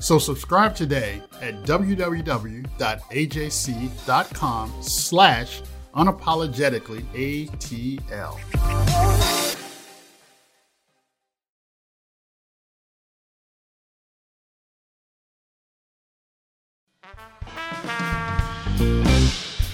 So 0.00 0.18
subscribe 0.18 0.74
today 0.74 1.22
at 1.40 1.62
www.ajc.com 1.62 2.72
slash 4.82 5.62
unapologetically 5.94 7.48
ATL. 7.48 8.40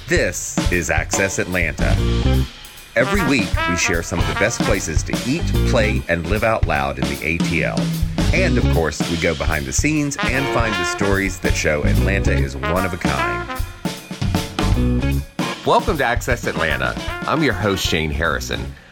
This 0.06 0.58
is 0.72 0.90
Access 0.90 1.38
Atlanta. 1.38 1.96
Every 3.00 3.26
week, 3.30 3.48
we 3.70 3.78
share 3.78 4.02
some 4.02 4.18
of 4.18 4.28
the 4.28 4.34
best 4.34 4.60
places 4.60 5.02
to 5.04 5.18
eat, 5.26 5.40
play, 5.70 6.02
and 6.10 6.28
live 6.28 6.44
out 6.44 6.66
loud 6.66 6.98
in 6.98 7.04
the 7.08 7.38
ATL. 7.38 7.80
And 8.34 8.58
of 8.58 8.64
course, 8.74 9.00
we 9.10 9.16
go 9.16 9.34
behind 9.34 9.64
the 9.64 9.72
scenes 9.72 10.18
and 10.22 10.44
find 10.54 10.74
the 10.74 10.84
stories 10.84 11.38
that 11.38 11.54
show 11.54 11.82
Atlanta 11.84 12.34
is 12.34 12.58
one 12.58 12.84
of 12.84 12.92
a 12.92 12.98
kind. 12.98 13.62
Welcome 15.64 15.96
to 15.96 16.04
Access 16.04 16.46
Atlanta. 16.46 16.92
I'm 17.26 17.42
your 17.42 17.54
host, 17.54 17.86
Shane 17.86 18.10
Harrison. 18.10 18.60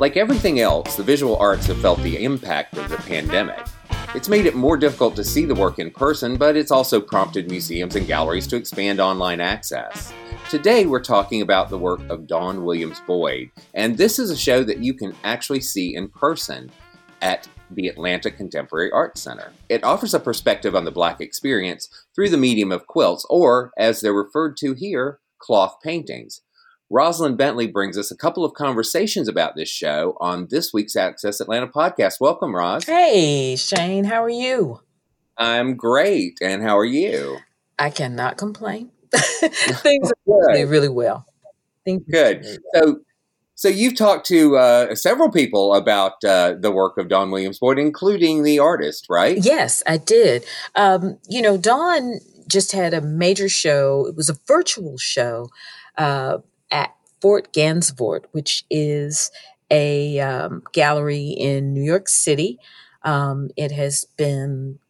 Like 0.00 0.16
everything 0.16 0.58
else, 0.58 0.96
the 0.96 1.04
visual 1.04 1.36
arts 1.36 1.66
have 1.66 1.80
felt 1.80 2.00
the 2.00 2.24
impact 2.24 2.76
of 2.76 2.88
the 2.88 2.96
pandemic. 2.96 3.64
It's 4.12 4.28
made 4.28 4.44
it 4.44 4.56
more 4.56 4.76
difficult 4.76 5.14
to 5.14 5.22
see 5.22 5.44
the 5.44 5.54
work 5.54 5.78
in 5.78 5.92
person, 5.92 6.36
but 6.36 6.56
it's 6.56 6.72
also 6.72 7.00
prompted 7.00 7.48
museums 7.48 7.94
and 7.94 8.04
galleries 8.04 8.48
to 8.48 8.56
expand 8.56 8.98
online 8.98 9.40
access. 9.40 10.12
Today, 10.50 10.84
we're 10.84 11.00
talking 11.00 11.42
about 11.42 11.70
the 11.70 11.78
work 11.78 12.00
of 12.10 12.26
Dawn 12.26 12.64
Williams 12.64 13.00
Boyd, 13.06 13.52
and 13.72 13.96
this 13.96 14.18
is 14.18 14.30
a 14.30 14.36
show 14.36 14.64
that 14.64 14.78
you 14.78 14.94
can 14.94 15.14
actually 15.22 15.60
see 15.60 15.94
in 15.94 16.08
person 16.08 16.72
at 17.22 17.46
the 17.70 17.86
Atlanta 17.86 18.32
Contemporary 18.32 18.90
Arts 18.90 19.20
Center. 19.20 19.52
It 19.68 19.84
offers 19.84 20.12
a 20.12 20.18
perspective 20.18 20.74
on 20.74 20.84
the 20.84 20.90
Black 20.90 21.20
experience 21.20 21.88
through 22.16 22.30
the 22.30 22.36
medium 22.36 22.72
of 22.72 22.88
quilts, 22.88 23.24
or, 23.30 23.70
as 23.78 24.00
they're 24.00 24.12
referred 24.12 24.56
to 24.56 24.74
here, 24.74 25.20
cloth 25.38 25.76
paintings. 25.84 26.40
Rosalind 26.90 27.38
Bentley 27.38 27.66
brings 27.66 27.96
us 27.96 28.10
a 28.10 28.16
couple 28.16 28.44
of 28.44 28.52
conversations 28.52 29.26
about 29.26 29.56
this 29.56 29.70
show 29.70 30.16
on 30.20 30.48
this 30.50 30.72
week's 30.72 30.96
Access 30.96 31.40
Atlanta 31.40 31.66
podcast. 31.66 32.20
Welcome, 32.20 32.54
Roz. 32.54 32.84
Hey, 32.84 33.56
Shane. 33.56 34.04
How 34.04 34.22
are 34.22 34.28
you? 34.28 34.80
I'm 35.38 35.76
great. 35.76 36.38
And 36.42 36.62
how 36.62 36.76
are 36.76 36.84
you? 36.84 37.38
I 37.78 37.88
cannot 37.88 38.36
complain. 38.36 38.90
Things 39.12 40.10
are 40.10 40.14
really, 40.26 40.64
really 40.66 40.90
well. 40.90 41.26
Things 41.86 42.02
good. 42.10 42.44
So, 42.74 43.00
so 43.54 43.68
you've 43.68 43.96
talked 43.96 44.26
to 44.26 44.56
uh, 44.58 44.94
several 44.94 45.30
people 45.30 45.74
about 45.74 46.22
uh, 46.22 46.54
the 46.60 46.70
work 46.70 46.98
of 46.98 47.08
Dawn 47.08 47.30
Williams 47.30 47.58
Boyd, 47.58 47.78
including 47.78 48.42
the 48.42 48.58
artist, 48.58 49.06
right? 49.08 49.38
Yes, 49.40 49.82
I 49.86 49.96
did. 49.96 50.44
Um, 50.74 51.18
you 51.28 51.40
know, 51.40 51.56
Dawn 51.56 52.20
just 52.46 52.72
had 52.72 52.92
a 52.92 53.00
major 53.00 53.48
show. 53.48 54.06
It 54.06 54.16
was 54.16 54.28
a 54.28 54.38
virtual 54.46 54.98
show. 54.98 55.48
Uh, 55.96 56.38
at 56.74 56.94
Fort 57.22 57.54
Gansevoort, 57.54 58.24
which 58.32 58.66
is 58.68 59.30
a 59.70 60.20
um, 60.20 60.62
gallery 60.74 61.28
in 61.28 61.72
New 61.72 61.82
York 61.82 62.08
City. 62.08 62.58
Um, 63.02 63.50
it 63.56 63.72
has 63.72 64.06
been, 64.18 64.80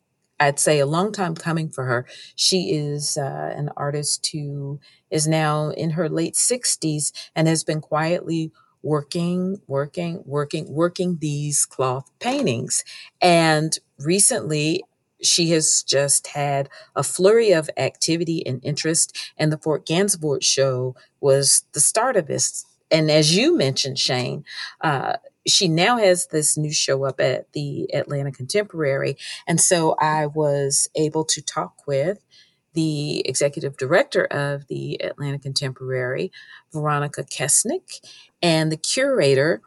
I'd 0.40 0.58
say, 0.58 0.80
a 0.80 0.86
long 0.86 1.12
time 1.12 1.36
coming 1.36 1.68
for 1.68 1.84
her. 1.84 2.06
She 2.34 2.72
is 2.72 3.16
uh, 3.16 3.52
an 3.56 3.70
artist 3.76 4.28
who 4.32 4.80
is 5.10 5.28
now 5.28 5.70
in 5.70 5.90
her 5.90 6.08
late 6.08 6.34
60s 6.34 7.12
and 7.36 7.46
has 7.46 7.62
been 7.62 7.80
quietly 7.82 8.50
working, 8.82 9.60
working, 9.66 10.22
working, 10.26 10.72
working 10.72 11.18
these 11.20 11.64
cloth 11.66 12.10
paintings. 12.18 12.84
And 13.20 13.78
recently, 13.98 14.84
she 15.24 15.50
has 15.50 15.82
just 15.82 16.28
had 16.28 16.68
a 16.94 17.02
flurry 17.02 17.52
of 17.52 17.70
activity 17.76 18.46
and 18.46 18.60
interest, 18.64 19.16
and 19.36 19.52
the 19.52 19.58
Fort 19.58 19.86
Gansevoort 19.86 20.42
show 20.42 20.94
was 21.20 21.64
the 21.72 21.80
start 21.80 22.16
of 22.16 22.26
this. 22.26 22.64
And 22.90 23.10
as 23.10 23.36
you 23.36 23.56
mentioned, 23.56 23.98
Shane, 23.98 24.44
uh, 24.80 25.16
she 25.46 25.68
now 25.68 25.98
has 25.98 26.28
this 26.28 26.56
new 26.56 26.72
show 26.72 27.04
up 27.04 27.20
at 27.20 27.52
the 27.52 27.92
Atlanta 27.94 28.32
Contemporary. 28.32 29.16
And 29.46 29.60
so 29.60 29.94
I 29.98 30.26
was 30.26 30.88
able 30.94 31.24
to 31.26 31.42
talk 31.42 31.86
with 31.86 32.24
the 32.72 33.20
executive 33.28 33.76
director 33.76 34.24
of 34.26 34.66
the 34.68 35.02
Atlanta 35.02 35.38
Contemporary, 35.38 36.32
Veronica 36.72 37.24
Kessenich, 37.24 38.00
and 38.42 38.70
the 38.70 38.76
curator 38.76 39.62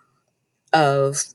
of 0.74 1.26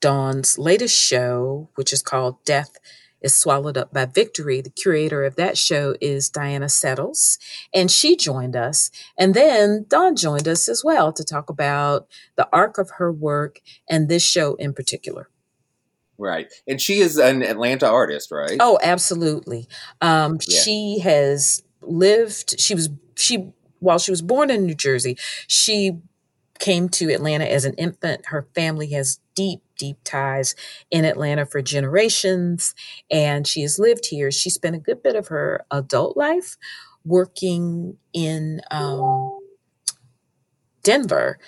Dawn's 0.00 0.58
latest 0.58 0.98
show, 0.98 1.68
which 1.76 1.92
is 1.92 2.02
called 2.02 2.44
Death 2.44 2.78
is 3.22 3.34
swallowed 3.34 3.76
up 3.76 3.92
by 3.92 4.04
victory. 4.04 4.60
The 4.60 4.70
curator 4.70 5.24
of 5.24 5.36
that 5.36 5.56
show 5.56 5.94
is 6.00 6.28
Diana 6.28 6.68
Settles, 6.68 7.38
and 7.72 7.90
she 7.90 8.16
joined 8.16 8.56
us. 8.56 8.90
And 9.18 9.34
then 9.34 9.86
Dawn 9.88 10.16
joined 10.16 10.48
us 10.48 10.68
as 10.68 10.84
well 10.84 11.12
to 11.12 11.24
talk 11.24 11.50
about 11.50 12.08
the 12.36 12.48
arc 12.52 12.78
of 12.78 12.90
her 12.98 13.12
work 13.12 13.60
and 13.88 14.08
this 14.08 14.22
show 14.22 14.54
in 14.54 14.74
particular. 14.74 15.28
Right. 16.18 16.52
And 16.68 16.80
she 16.80 17.00
is 17.00 17.18
an 17.18 17.42
Atlanta 17.42 17.86
artist, 17.86 18.30
right? 18.30 18.56
Oh, 18.60 18.78
absolutely. 18.82 19.66
Um, 20.00 20.38
yeah. 20.46 20.60
She 20.62 20.98
has 21.00 21.62
lived, 21.80 22.60
she 22.60 22.74
was, 22.74 22.90
she, 23.16 23.52
while 23.80 23.98
she 23.98 24.12
was 24.12 24.22
born 24.22 24.50
in 24.50 24.64
New 24.64 24.74
Jersey, 24.74 25.16
she 25.48 25.98
came 26.60 26.88
to 26.90 27.12
Atlanta 27.12 27.44
as 27.44 27.64
an 27.64 27.74
infant. 27.74 28.26
Her 28.26 28.46
family 28.54 28.88
has 28.90 29.18
deep, 29.34 29.62
deep 29.82 29.98
ties 30.04 30.54
in 30.92 31.04
Atlanta 31.04 31.44
for 31.44 31.60
generations, 31.60 32.72
and 33.10 33.48
she 33.48 33.62
has 33.62 33.80
lived 33.80 34.06
here. 34.06 34.30
She 34.30 34.48
spent 34.48 34.76
a 34.76 34.78
good 34.78 35.02
bit 35.02 35.16
of 35.16 35.26
her 35.26 35.64
adult 35.72 36.16
life 36.16 36.56
working 37.04 37.96
in 38.12 38.60
um, 38.70 39.40
Denver, 40.84 41.40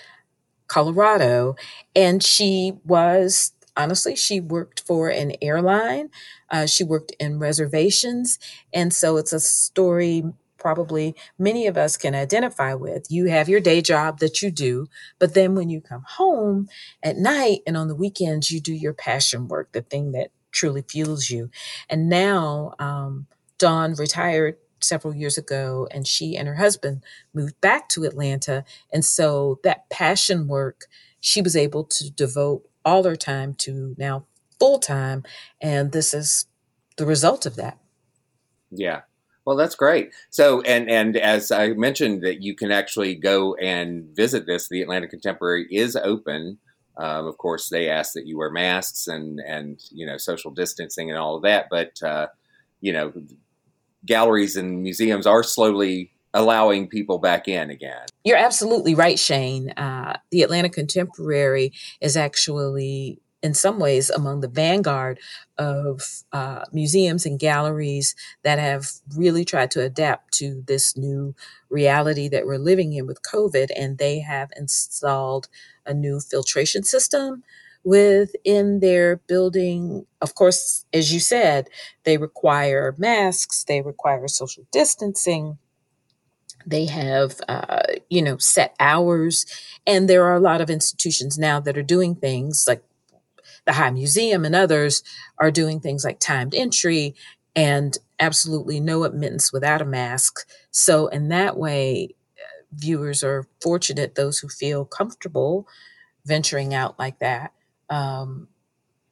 Colorado, 0.67 1.55
and 1.95 2.21
she 2.21 2.73
was 2.83 3.53
honestly, 3.77 4.17
she 4.17 4.41
worked 4.41 4.81
for 4.81 5.07
an 5.07 5.33
airline. 5.41 6.09
Uh, 6.49 6.65
she 6.65 6.83
worked 6.83 7.13
in 7.19 7.39
reservations. 7.39 8.37
And 8.73 8.93
so 8.93 9.17
it's 9.17 9.33
a 9.33 9.39
story 9.39 10.23
probably 10.65 11.15
many 11.37 11.67
of 11.67 11.77
us 11.77 11.95
can 11.95 12.15
identify 12.15 12.73
with. 12.73 13.05
You 13.11 13.25
have 13.27 13.47
your 13.47 13.59
day 13.59 13.83
job 13.83 14.17
that 14.17 14.41
you 14.41 14.49
do, 14.49 14.87
but 15.19 15.35
then 15.35 15.53
when 15.53 15.69
you 15.69 15.79
come 15.79 16.01
home 16.17 16.69
at 17.03 17.17
night 17.17 17.59
and 17.67 17.77
on 17.77 17.87
the 17.87 17.93
weekends, 17.93 18.49
you 18.49 18.59
do 18.59 18.73
your 18.73 18.95
passion 18.95 19.47
work, 19.47 19.73
the 19.73 19.83
thing 19.83 20.11
that 20.13 20.31
truly 20.51 20.81
fuels 20.81 21.29
you. 21.29 21.51
And 21.87 22.09
now, 22.09 22.73
um, 22.79 23.27
Dawn 23.59 23.93
retired 23.93 24.57
several 24.81 25.15
years 25.15 25.37
ago, 25.37 25.87
and 25.91 26.07
she 26.07 26.35
and 26.35 26.47
her 26.47 26.55
husband 26.55 27.03
moved 27.31 27.61
back 27.61 27.87
to 27.89 28.03
Atlanta. 28.03 28.65
And 28.91 29.05
so 29.05 29.59
that 29.63 29.87
passion 29.91 30.47
work 30.47 30.85
she 31.19 31.43
was 31.43 31.55
able 31.55 31.83
to 31.83 32.09
devote 32.09 32.67
all 32.83 33.03
her 33.03 33.15
time 33.15 33.53
to 33.53 33.93
now 33.99 34.25
full 34.59 34.79
time. 34.79 35.21
And 35.61 35.91
this 35.91 36.11
is 36.11 36.47
the 36.97 37.05
result 37.05 37.45
of 37.45 37.55
that. 37.55 37.77
Yeah. 38.71 39.01
Well, 39.45 39.55
that's 39.55 39.75
great. 39.75 40.11
So, 40.31 40.61
and 40.61 40.89
and 40.89 41.15
as 41.17 41.51
I 41.51 41.69
mentioned, 41.69 42.23
that 42.23 42.41
you 42.41 42.55
can 42.55 42.71
actually 42.71 43.15
go 43.15 43.53
and 43.55 44.05
visit 44.15 44.47
this. 44.47 44.67
The 44.67 44.81
Atlanta 44.81 45.07
Contemporary 45.07 45.67
is 45.69 45.95
open. 45.95 46.57
Um, 46.97 47.27
of 47.27 47.37
course, 47.37 47.69
they 47.69 47.89
ask 47.89 48.13
that 48.13 48.25
you 48.25 48.37
wear 48.37 48.49
masks 48.49 49.07
and 49.07 49.39
and 49.39 49.79
you 49.91 50.05
know 50.05 50.17
social 50.17 50.51
distancing 50.51 51.11
and 51.11 51.19
all 51.19 51.35
of 51.35 51.43
that. 51.43 51.67
But 51.69 52.01
uh, 52.01 52.27
you 52.81 52.91
know, 52.91 53.13
galleries 54.05 54.55
and 54.55 54.81
museums 54.81 55.27
are 55.27 55.43
slowly 55.43 56.11
allowing 56.33 56.87
people 56.87 57.19
back 57.19 57.47
in 57.47 57.69
again. 57.69 58.05
You're 58.23 58.37
absolutely 58.37 58.95
right, 58.95 59.17
Shane. 59.17 59.69
Uh, 59.71 60.17
the 60.31 60.41
Atlanta 60.41 60.69
Contemporary 60.69 61.71
is 62.01 62.17
actually 62.17 63.19
in 63.45 63.53
some 63.53 63.79
ways 63.79 64.09
among 64.09 64.41
the 64.41 64.47
vanguard 64.47 65.19
of 65.59 66.01
uh, 66.33 66.65
museums 66.73 67.25
and 67.27 67.39
galleries 67.39 68.15
that 68.43 68.57
have 68.57 68.87
really 69.15 69.45
tried 69.45 69.69
to 69.71 69.83
adapt 69.83 70.33
to 70.33 70.63
this 70.65 70.97
new 70.97 71.35
reality 71.69 72.27
that 72.27 72.47
we're 72.47 72.57
living 72.57 72.93
in 72.93 73.05
with 73.05 73.21
COVID. 73.21 73.69
And 73.77 73.99
they 73.99 74.19
have 74.19 74.49
installed 74.57 75.47
a 75.85 75.93
new 75.93 76.19
filtration 76.19 76.83
system 76.83 77.43
within 77.83 78.79
their 78.79 79.17
building. 79.27 80.07
Of 80.21 80.33
course, 80.33 80.85
as 80.91 81.13
you 81.13 81.19
said, 81.19 81.69
they 82.03 82.17
require 82.17 82.95
masks, 82.97 83.63
they 83.63 83.81
require 83.81 84.27
social 84.27 84.65
distancing. 84.71 85.59
They 86.67 86.85
have, 86.85 87.41
uh, 87.47 87.83
you 88.09 88.23
know, 88.23 88.37
set 88.37 88.75
hours, 88.79 89.45
and 89.85 90.09
there 90.09 90.23
are 90.23 90.33
a 90.33 90.39
lot 90.39 90.61
of 90.61 90.69
institutions 90.71 91.37
now 91.37 91.59
that 91.59 91.77
are 91.77 91.83
doing 91.83 92.15
things 92.15 92.65
like 92.67 92.81
the 93.65 93.73
High 93.73 93.89
Museum 93.89 94.45
and 94.45 94.55
others 94.55 95.03
are 95.37 95.51
doing 95.51 95.79
things 95.79 96.05
like 96.05 96.19
timed 96.19 96.55
entry 96.55 97.15
and 97.55 97.97
absolutely 98.19 98.79
no 98.79 99.03
admittance 99.03 99.51
without 99.51 99.81
a 99.81 99.85
mask. 99.85 100.47
So, 100.71 101.07
in 101.07 101.29
that 101.29 101.57
way, 101.57 102.15
viewers 102.71 103.23
are 103.23 103.47
fortunate, 103.61 104.15
those 104.15 104.39
who 104.39 104.49
feel 104.49 104.85
comfortable 104.85 105.67
venturing 106.25 106.73
out 106.73 106.97
like 106.99 107.19
that, 107.19 107.53
um, 107.89 108.47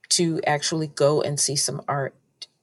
to 0.10 0.42
actually 0.46 0.88
go 0.88 1.22
and 1.22 1.40
see 1.40 1.56
some 1.56 1.82
art 1.88 2.16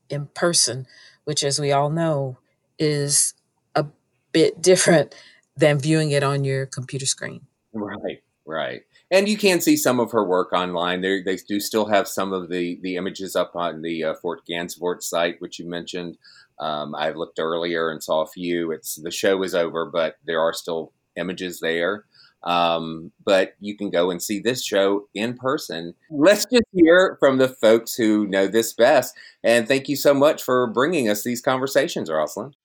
in 0.08 0.26
person, 0.26 0.86
which, 1.24 1.42
as 1.42 1.58
we 1.58 1.72
all 1.72 1.90
know, 1.90 2.38
is 2.78 3.34
a 3.74 3.86
bit 4.32 4.60
different 4.62 5.14
than 5.56 5.78
viewing 5.78 6.10
it 6.10 6.22
on 6.22 6.44
your 6.44 6.66
computer 6.66 7.06
screen. 7.06 7.46
Right, 7.72 8.22
right 8.44 8.82
and 9.10 9.28
you 9.28 9.36
can 9.36 9.60
see 9.60 9.76
some 9.76 10.00
of 10.00 10.12
her 10.12 10.24
work 10.24 10.52
online. 10.52 11.00
They 11.00 11.22
they 11.22 11.36
do 11.36 11.60
still 11.60 11.86
have 11.86 12.08
some 12.08 12.32
of 12.32 12.48
the 12.48 12.78
the 12.82 12.96
images 12.96 13.36
up 13.36 13.56
on 13.56 13.82
the 13.82 14.04
uh, 14.04 14.14
Fort 14.14 14.42
Gansevoort 14.48 15.02
site, 15.02 15.40
which 15.40 15.58
you 15.58 15.68
mentioned. 15.68 16.16
Um, 16.58 16.94
I 16.94 17.10
looked 17.10 17.38
earlier 17.38 17.90
and 17.90 18.02
saw 18.02 18.22
a 18.22 18.26
few. 18.26 18.70
It's 18.70 18.96
the 18.96 19.10
show 19.10 19.42
is 19.42 19.54
over, 19.54 19.86
but 19.86 20.16
there 20.26 20.40
are 20.40 20.52
still 20.52 20.92
images 21.16 21.60
there. 21.60 22.04
Um, 22.42 23.12
but 23.24 23.54
you 23.60 23.76
can 23.76 23.90
go 23.90 24.10
and 24.10 24.22
see 24.22 24.40
this 24.40 24.64
show 24.64 25.08
in 25.14 25.36
person. 25.36 25.94
Let's 26.10 26.46
just 26.46 26.64
hear 26.72 27.16
from 27.20 27.38
the 27.38 27.48
folks 27.48 27.94
who 27.94 28.26
know 28.26 28.46
this 28.46 28.72
best. 28.72 29.14
And 29.42 29.68
thank 29.68 29.88
you 29.88 29.96
so 29.96 30.14
much 30.14 30.42
for 30.42 30.66
bringing 30.66 31.08
us 31.08 31.22
these 31.22 31.42
conversations, 31.42 32.10
Rosalind. 32.10 32.56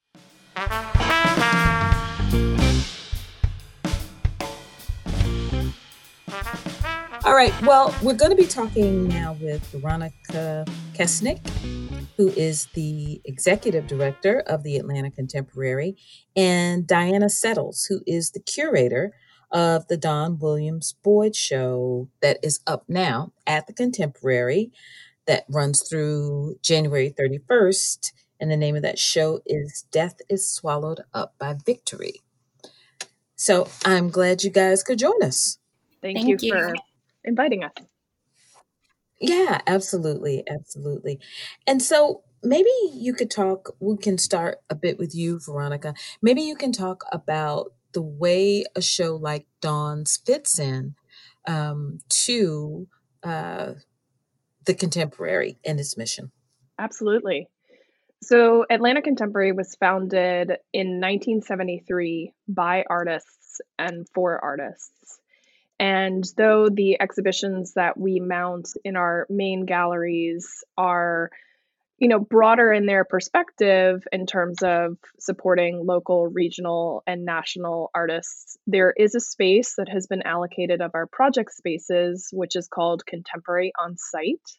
All 7.26 7.34
right. 7.34 7.60
Well, 7.64 7.92
we're 8.04 8.14
going 8.14 8.30
to 8.30 8.38
be 8.38 8.46
talking 8.46 9.08
now 9.08 9.36
with 9.42 9.66
Veronica 9.72 10.64
Kessenich, 10.94 11.40
who 12.18 12.28
is 12.30 12.68
the 12.76 13.20
executive 13.26 13.88
director 13.88 14.42
of 14.42 14.62
the 14.62 14.78
Atlanta 14.78 15.10
Contemporary, 15.10 15.98
and 16.36 16.86
Diana 16.86 17.30
Settles, 17.30 17.86
who 17.86 18.02
is 18.06 18.30
the 18.30 18.40
curator 18.40 19.12
of 19.50 19.88
the 19.88 19.98
Dawn 19.98 20.38
Williams 20.38 20.94
Boyd 21.02 21.36
Show 21.36 22.10
that 22.22 22.38
is 22.44 22.60
up 22.68 22.84
now 22.88 23.34
at 23.48 23.66
the 23.66 23.74
Contemporary 23.74 24.72
that 25.26 25.46
runs 25.50 25.82
through 25.82 26.60
January 26.62 27.10
31st. 27.10 28.12
And 28.40 28.52
the 28.52 28.58
name 28.58 28.76
of 28.76 28.84
that 28.84 29.00
show 29.00 29.40
is 29.48 29.88
Death 29.92 30.18
is 30.30 30.48
Swallowed 30.48 31.02
Up 31.12 31.34
by 31.40 31.56
Victory. 31.66 32.22
So 33.36 33.68
I'm 33.84 34.12
glad 34.12 34.44
you 34.44 34.52
guys 34.52 34.84
could 34.84 35.00
join 35.00 35.24
us. 35.24 35.58
Thank, 36.04 36.20
Thank 36.20 36.30
you, 36.30 36.38
you 36.40 36.54
for 36.54 36.76
inviting 37.26 37.64
us. 37.64 37.74
Yeah, 39.20 39.62
absolutely. 39.66 40.44
Absolutely. 40.48 41.20
And 41.66 41.82
so 41.82 42.24
maybe 42.44 42.70
you 42.94 43.14
could 43.14 43.32
talk, 43.32 43.76
we 43.80 43.98
can 43.98 44.18
start 44.18 44.60
a 44.70 44.76
bit 44.76 44.98
with 45.00 45.16
you, 45.16 45.40
Veronica. 45.40 45.94
Maybe 46.22 46.42
you 46.42 46.56
can 46.56 46.72
talk 46.72 47.04
about 47.12 47.74
the 47.94 48.02
way 48.02 48.66
a 48.76 48.82
show 48.82 49.16
like 49.16 49.48
Dawn's 49.62 50.18
fits 50.18 50.60
in 50.60 50.96
um, 51.48 52.00
to 52.10 52.88
uh, 53.24 53.74
the 54.66 54.74
contemporary 54.74 55.58
and 55.66 55.80
its 55.80 55.98
mission. 55.98 56.32
Absolutely. 56.78 57.48
So, 58.22 58.66
Atlanta 58.70 59.02
Contemporary 59.02 59.52
was 59.52 59.76
founded 59.80 60.58
in 60.74 61.00
1973 61.00 62.34
by 62.48 62.84
artists 62.90 63.62
and 63.78 64.08
for 64.14 64.44
artists. 64.44 65.20
And 65.80 66.24
though 66.38 66.70
the 66.70 67.02
exhibitions 67.02 67.74
that 67.74 67.98
we 68.00 68.20
mount 68.20 68.70
in 68.84 68.96
our 68.96 69.28
main 69.30 69.66
galleries 69.66 70.64
are, 70.78 71.30
you 71.98 72.08
know, 72.08 72.20
broader 72.20 72.72
in 72.72 72.86
their 72.86 73.04
perspective 73.04 74.04
in 74.12 74.26
terms 74.26 74.64
of 74.64 74.98
supporting 75.20 75.86
local, 75.86 76.28
regional, 76.28 77.04
and 77.06 77.26
national 77.26 77.92
artists, 77.94 78.58
there 78.68 78.94
is 78.96 79.16
a 79.16 79.20
space 79.20 79.76
that 79.78 79.90
has 79.90 80.08
been 80.08 80.22
allocated 80.22 80.82
of 80.82 80.92
our 80.94 81.08
project 81.08 81.52
spaces, 81.52 82.30
which 82.32 82.56
is 82.56 82.70
called 82.70 83.06
Contemporary 83.06 83.74
on 83.78 83.98
Site, 83.98 84.50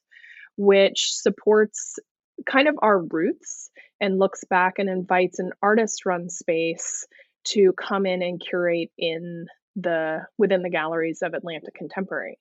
which 0.56 1.12
supports 1.12 1.98
kind 2.44 2.68
of 2.68 2.78
our 2.82 2.98
roots 2.98 3.70
and 4.00 4.18
looks 4.18 4.44
back 4.44 4.78
and 4.78 4.90
invites 4.90 5.38
an 5.38 5.52
artist 5.62 6.04
run 6.04 6.28
space 6.28 7.06
to 7.44 7.72
come 7.72 8.04
in 8.04 8.22
and 8.22 8.40
curate 8.40 8.90
in 8.98 9.46
the 9.76 10.20
within 10.38 10.62
the 10.62 10.70
galleries 10.70 11.20
of 11.22 11.34
Atlanta 11.34 11.70
Contemporary. 11.76 12.38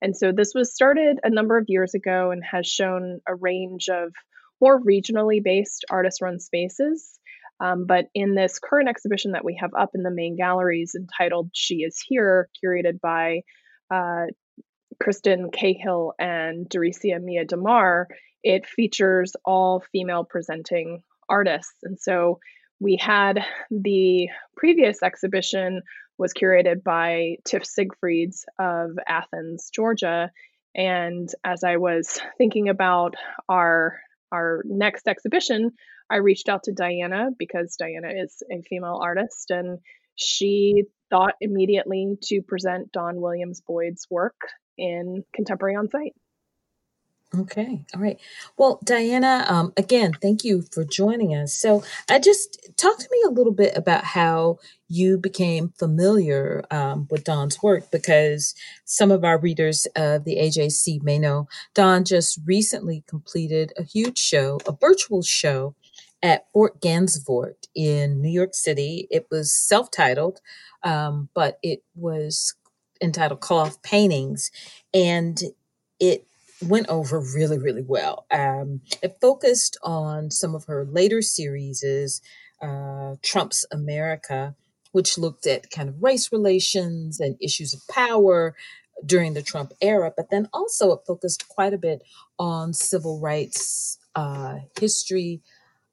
And 0.00 0.16
so 0.16 0.32
this 0.32 0.52
was 0.54 0.74
started 0.74 1.18
a 1.22 1.30
number 1.30 1.58
of 1.58 1.66
years 1.68 1.94
ago 1.94 2.30
and 2.30 2.42
has 2.44 2.66
shown 2.66 3.20
a 3.26 3.34
range 3.34 3.88
of 3.88 4.12
more 4.60 4.80
regionally 4.80 5.42
based 5.42 5.84
artist 5.90 6.20
run 6.20 6.38
spaces. 6.38 7.18
Um, 7.58 7.86
but 7.86 8.06
in 8.14 8.34
this 8.34 8.58
current 8.58 8.88
exhibition 8.88 9.32
that 9.32 9.44
we 9.44 9.58
have 9.60 9.70
up 9.74 9.90
in 9.94 10.02
the 10.02 10.10
main 10.10 10.36
galleries 10.36 10.94
entitled 10.94 11.50
She 11.54 11.76
Is 11.76 11.98
Here, 12.06 12.48
curated 12.62 13.00
by 13.00 13.42
uh, 13.90 14.26
Kristen 15.02 15.50
Cahill 15.50 16.12
and 16.18 16.68
Daricia 16.68 17.20
Mia 17.22 17.46
DeMar, 17.46 18.08
it 18.42 18.66
features 18.66 19.32
all 19.44 19.82
female 19.92 20.24
presenting 20.24 21.02
artists. 21.28 21.74
And 21.82 21.98
so 21.98 22.38
we 22.78 22.96
had 23.00 23.40
the 23.70 24.28
previous 24.56 25.02
exhibition 25.02 25.82
was 26.18 26.32
curated 26.32 26.82
by 26.82 27.36
Tiff 27.44 27.64
Siegfrieds 27.64 28.44
of 28.58 28.90
Athens, 29.06 29.70
Georgia. 29.74 30.30
And 30.74 31.28
as 31.44 31.64
I 31.64 31.76
was 31.76 32.20
thinking 32.38 32.68
about 32.68 33.14
our 33.48 33.98
our 34.32 34.62
next 34.64 35.06
exhibition, 35.06 35.70
I 36.10 36.16
reached 36.16 36.48
out 36.48 36.64
to 36.64 36.72
Diana 36.72 37.28
because 37.38 37.76
Diana 37.78 38.08
is 38.08 38.42
a 38.50 38.62
female 38.62 39.00
artist 39.02 39.50
and 39.50 39.78
she 40.16 40.84
thought 41.10 41.34
immediately 41.40 42.16
to 42.24 42.42
present 42.42 42.92
Dawn 42.92 43.20
Williams 43.20 43.62
Boyd's 43.66 44.06
work 44.10 44.36
in 44.76 45.24
Contemporary 45.34 45.76
on 45.76 45.88
Site. 45.88 46.14
Okay. 47.38 47.84
All 47.94 48.00
right. 48.00 48.18
Well, 48.56 48.80
Diana, 48.84 49.44
um, 49.48 49.72
again, 49.76 50.12
thank 50.22 50.44
you 50.44 50.62
for 50.72 50.84
joining 50.84 51.34
us. 51.34 51.54
So, 51.54 51.82
I 52.08 52.18
just 52.18 52.58
talk 52.76 52.98
to 52.98 53.08
me 53.10 53.18
a 53.26 53.30
little 53.30 53.52
bit 53.52 53.76
about 53.76 54.04
how 54.04 54.58
you 54.88 55.18
became 55.18 55.70
familiar 55.78 56.64
um, 56.70 57.08
with 57.10 57.24
Dawn's 57.24 57.62
work 57.62 57.90
because 57.90 58.54
some 58.84 59.10
of 59.10 59.24
our 59.24 59.38
readers 59.38 59.86
of 59.96 60.24
the 60.24 60.36
AJC 60.36 61.02
may 61.02 61.18
know 61.18 61.48
Dawn 61.74 62.04
just 62.04 62.38
recently 62.46 63.02
completed 63.08 63.72
a 63.76 63.82
huge 63.82 64.18
show, 64.18 64.60
a 64.66 64.72
virtual 64.72 65.22
show 65.22 65.74
at 66.22 66.46
Fort 66.52 66.80
Gansevoort 66.80 67.66
in 67.74 68.22
New 68.22 68.30
York 68.30 68.54
City. 68.54 69.08
It 69.10 69.26
was 69.30 69.52
self 69.52 69.90
titled, 69.90 70.40
um, 70.84 71.28
but 71.34 71.58
it 71.62 71.82
was 71.94 72.54
entitled 73.02 73.40
Cloth 73.40 73.82
Paintings. 73.82 74.50
And 74.94 75.40
it 76.00 76.26
went 76.62 76.88
over 76.88 77.20
really, 77.20 77.58
really 77.58 77.82
well. 77.82 78.26
Um, 78.30 78.80
it 79.02 79.18
focused 79.20 79.76
on 79.82 80.30
some 80.30 80.54
of 80.54 80.64
her 80.64 80.84
later 80.84 81.22
series, 81.22 82.20
uh, 82.62 83.16
Trump's 83.22 83.64
America, 83.70 84.54
which 84.92 85.18
looked 85.18 85.46
at 85.46 85.70
kind 85.70 85.88
of 85.88 86.02
race 86.02 86.32
relations 86.32 87.20
and 87.20 87.36
issues 87.40 87.74
of 87.74 87.86
power 87.88 88.54
during 89.04 89.34
the 89.34 89.42
Trump 89.42 89.72
era, 89.82 90.12
but 90.16 90.30
then 90.30 90.48
also 90.52 90.92
it 90.92 91.00
focused 91.06 91.48
quite 91.48 91.74
a 91.74 91.78
bit 91.78 92.02
on 92.38 92.72
civil 92.72 93.20
rights 93.20 93.98
uh, 94.14 94.56
history, 94.80 95.42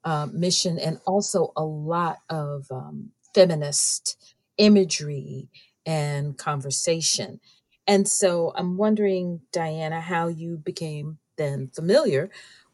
uh, 0.04 0.26
mission, 0.32 0.78
and 0.78 0.98
also 1.06 1.52
a 1.56 1.64
lot 1.64 2.18
of 2.30 2.66
um, 2.70 3.10
feminist 3.34 4.34
imagery 4.56 5.48
and 5.84 6.38
conversation. 6.38 7.40
And 7.86 8.08
so 8.08 8.52
I'm 8.56 8.76
wondering, 8.76 9.40
Diana, 9.52 10.00
how 10.00 10.28
you 10.28 10.56
became 10.56 11.18
then 11.36 11.70
familiar 11.74 12.30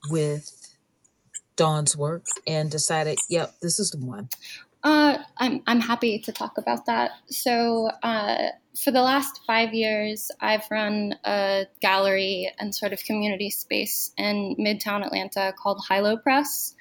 with 0.09 0.76
Dawn's 1.57 1.97
work 1.97 2.25
and 2.47 2.71
decided, 2.71 3.19
yep, 3.29 3.55
this 3.61 3.79
is 3.79 3.90
the 3.90 3.99
one. 3.99 4.29
Uh, 4.83 5.19
I'm 5.37 5.62
I'm 5.67 5.81
happy 5.81 6.19
to 6.21 6.33
talk 6.33 6.57
about 6.57 6.87
that. 6.87 7.11
So 7.26 7.90
uh, 8.02 8.49
for 8.83 8.90
the 8.90 9.02
last 9.02 9.40
five 9.47 9.75
years, 9.75 10.31
I've 10.40 10.64
run 10.71 11.17
a 11.25 11.67
gallery 11.83 12.50
and 12.59 12.75
sort 12.75 12.95
of 12.95 13.05
community 13.05 13.50
space 13.50 14.12
in 14.17 14.57
Midtown 14.59 15.05
Atlanta 15.05 15.52
called 15.59 15.83
Hi-Lo 15.87 16.17
Press, 16.17 16.75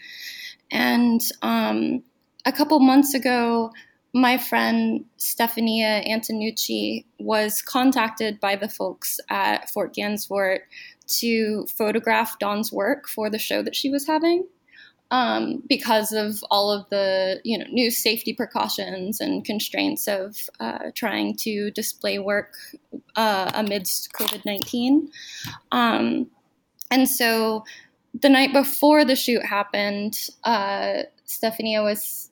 and 0.72 1.20
um, 1.42 2.04
a 2.46 2.54
couple 2.54 2.80
months 2.80 3.14
ago, 3.14 3.72
my 4.14 4.38
friend 4.38 5.06
Stefania 5.18 6.08
Antonucci 6.08 7.06
was 7.20 7.62
contacted 7.62 8.40
by 8.40 8.56
the 8.56 8.70
folks 8.70 9.20
at 9.30 9.70
Fort 9.70 9.94
Gansevoort 9.94 10.60
to 11.20 11.66
photograph 11.68 12.38
Dawn's 12.40 12.72
work 12.72 13.08
for 13.08 13.30
the 13.30 13.40
show 13.40 13.62
that 13.62 13.76
she 13.76 13.90
was 13.90 14.08
having 14.08 14.48
um, 15.12 15.64
because 15.68 16.12
of 16.12 16.44
all 16.52 16.72
of 16.72 16.88
the 16.90 17.40
you 17.44 17.58
know 17.58 17.66
new 17.70 17.92
safety 17.92 18.34
precautions 18.34 19.20
and 19.20 19.46
constraints 19.46 20.08
of 20.08 20.50
uh, 20.60 20.92
trying 20.96 21.36
to 21.38 21.72
display 21.72 22.20
work 22.20 22.54
uh, 23.16 23.52
amidst 23.54 24.14
COVID 24.14 24.46
nineteen. 24.46 25.10
Um, 25.72 26.28
and 26.92 27.08
so 27.08 27.64
the 28.20 28.30
night 28.30 28.54
before 28.54 29.06
the 29.06 29.16
shoot 29.16 29.46
happened, 29.46 30.30
uh, 30.44 31.04
Stefania 31.28 31.84
was 31.84 32.29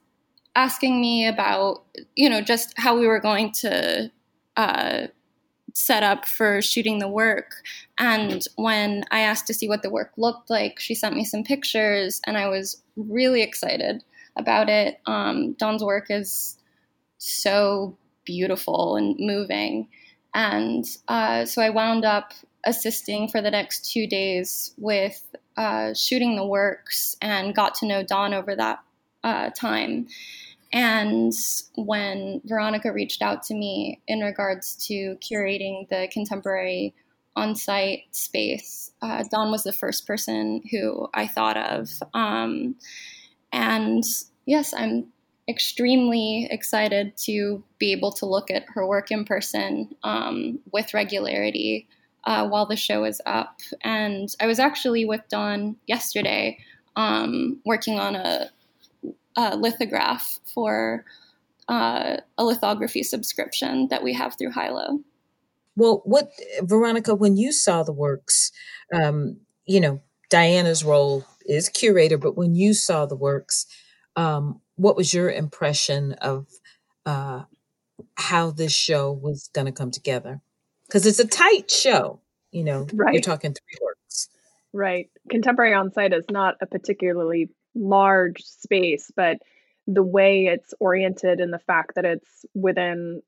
asking 0.58 1.00
me 1.00 1.28
about 1.28 1.84
you 2.16 2.30
know 2.30 2.42
just 2.42 2.74
how 2.78 2.98
we 2.98 3.08
were 3.08 3.20
going 3.20 3.52
to 3.52 4.12
uh, 4.58 5.08
set 5.74 6.02
up 6.02 6.26
for 6.26 6.62
shooting 6.62 6.98
the 6.98 7.08
work. 7.08 7.52
And 8.00 8.44
when 8.56 9.04
I 9.12 9.20
asked 9.20 9.46
to 9.48 9.54
see 9.54 9.70
what 9.70 9.84
the 9.84 9.92
work 9.92 10.12
looked 10.18 10.50
like, 10.50 10.80
she 10.80 10.96
sent 10.96 11.16
me 11.16 11.24
some 11.24 11.44
pictures, 11.44 12.20
and 12.26 12.38
I 12.38 12.48
was 12.48 12.82
really 12.96 13.44
excited 13.44 14.04
about 14.36 14.68
it. 14.68 15.00
Um, 15.06 15.54
Dawn's 15.54 15.84
work 15.84 16.08
is 16.10 16.58
so 17.20 17.96
beautiful 18.26 18.96
and 18.96 19.16
moving. 19.20 19.88
And 20.34 20.86
uh, 21.08 21.46
so 21.46 21.62
I 21.62 21.70
wound 21.70 22.04
up 22.06 22.34
assisting 22.66 23.28
for 23.30 23.42
the 23.42 23.50
next 23.52 23.92
two 23.92 24.08
days 24.08 24.74
with 24.78 25.24
uh, 25.56 25.94
shooting 25.94 26.36
the 26.36 26.46
works 26.46 27.16
and 27.22 27.56
got 27.56 27.76
to 27.76 27.88
know 27.88 28.04
Dawn 28.04 28.34
over 28.34 28.56
that 28.56 28.80
uh, 29.24 29.50
time. 29.52 30.08
And 30.74 31.34
when 31.76 32.42
Veronica 32.46 32.92
reached 32.92 33.22
out 33.22 33.44
to 33.44 33.54
me 33.54 34.02
in 34.08 34.20
regards 34.20 34.76
to 34.88 35.18
curating 35.18 35.88
the 35.90 36.10
contemporary 36.12 36.94
on 37.36 37.56
site 37.56 38.04
space, 38.12 38.92
uh, 39.02 39.24
Dawn 39.32 39.52
was 39.52 39.64
the 39.64 39.74
first 39.74 40.06
person 40.06 40.62
who 40.72 41.08
I 41.14 41.28
thought 41.28 41.58
of. 41.58 41.90
Um, 42.14 42.76
and 43.52 44.04
yes, 44.46 44.74
I'm 44.74 45.08
extremely 45.50 46.48
excited 46.52 47.16
to 47.16 47.64
be 47.80 47.92
able 47.94 48.12
to 48.12 48.26
look 48.26 48.52
at 48.52 48.66
her 48.74 48.86
work 48.86 49.12
in 49.12 49.24
person 49.24 49.96
um, 50.04 50.60
with 50.74 50.94
regularity 50.94 51.88
uh, 52.26 52.46
while 52.48 52.66
the 52.66 52.76
show 52.76 53.06
is 53.06 53.22
up. 53.26 53.62
And 53.82 54.28
I 54.42 54.48
was 54.48 54.60
actually 54.60 55.06
with 55.06 55.22
Dawn 55.30 55.78
yesterday 55.88 56.58
um, 56.98 57.62
working 57.66 58.00
on 58.00 58.16
a 58.16 58.50
uh, 59.38 59.56
lithograph 59.58 60.40
for 60.54 61.06
uh, 61.70 62.18
a 62.38 62.44
lithography 62.44 63.04
subscription 63.04 63.88
that 63.90 64.04
we 64.04 64.14
have 64.14 64.38
through 64.38 64.52
Hi-Lo. 64.52 65.00
Well, 65.76 66.02
what, 66.06 66.32
Veronica, 66.62 67.14
when 67.14 67.38
you 67.38 67.52
saw 67.52 67.84
the 67.84 67.94
works, 67.94 68.52
um, 68.92 69.38
you 69.66 69.80
know, 69.80 70.02
Diana's 70.30 70.84
role 70.84 71.24
is 71.46 71.70
curator, 71.70 72.18
but 72.18 72.36
when 72.36 72.56
you 72.56 72.74
saw 72.74 73.06
the 73.06 73.16
works, 73.16 73.68
um, 74.16 74.60
what 74.76 74.98
was 74.98 75.14
your 75.14 75.30
impression 75.30 76.14
of 76.14 76.48
uh, 77.06 77.44
how 78.16 78.50
this 78.50 78.74
show 78.74 79.12
was 79.12 79.50
going 79.54 79.66
to 79.66 79.72
come 79.72 79.92
together? 79.92 80.42
Because 80.88 81.06
it's 81.06 81.20
a 81.20 81.28
tight 81.28 81.70
show, 81.70 82.22
you 82.52 82.64
know, 82.64 82.88
right. 82.94 83.14
you're 83.14 83.22
talking 83.22 83.54
three 83.54 83.78
works. 83.82 84.30
Right. 84.74 85.10
Contemporary 85.30 85.74
on 85.74 85.92
site 85.92 86.14
is 86.14 86.26
not 86.30 86.56
a 86.62 86.66
particularly 86.66 87.50
large 87.78 88.42
space, 88.42 89.12
but 89.16 89.38
the 89.88 90.04
way 90.04 90.48
it's 90.48 90.74
oriented 90.80 91.40
and 91.40 91.54
the 91.54 91.60
fact 91.60 91.96
that 91.96 92.06
it's 92.06 92.46
within 92.54 93.22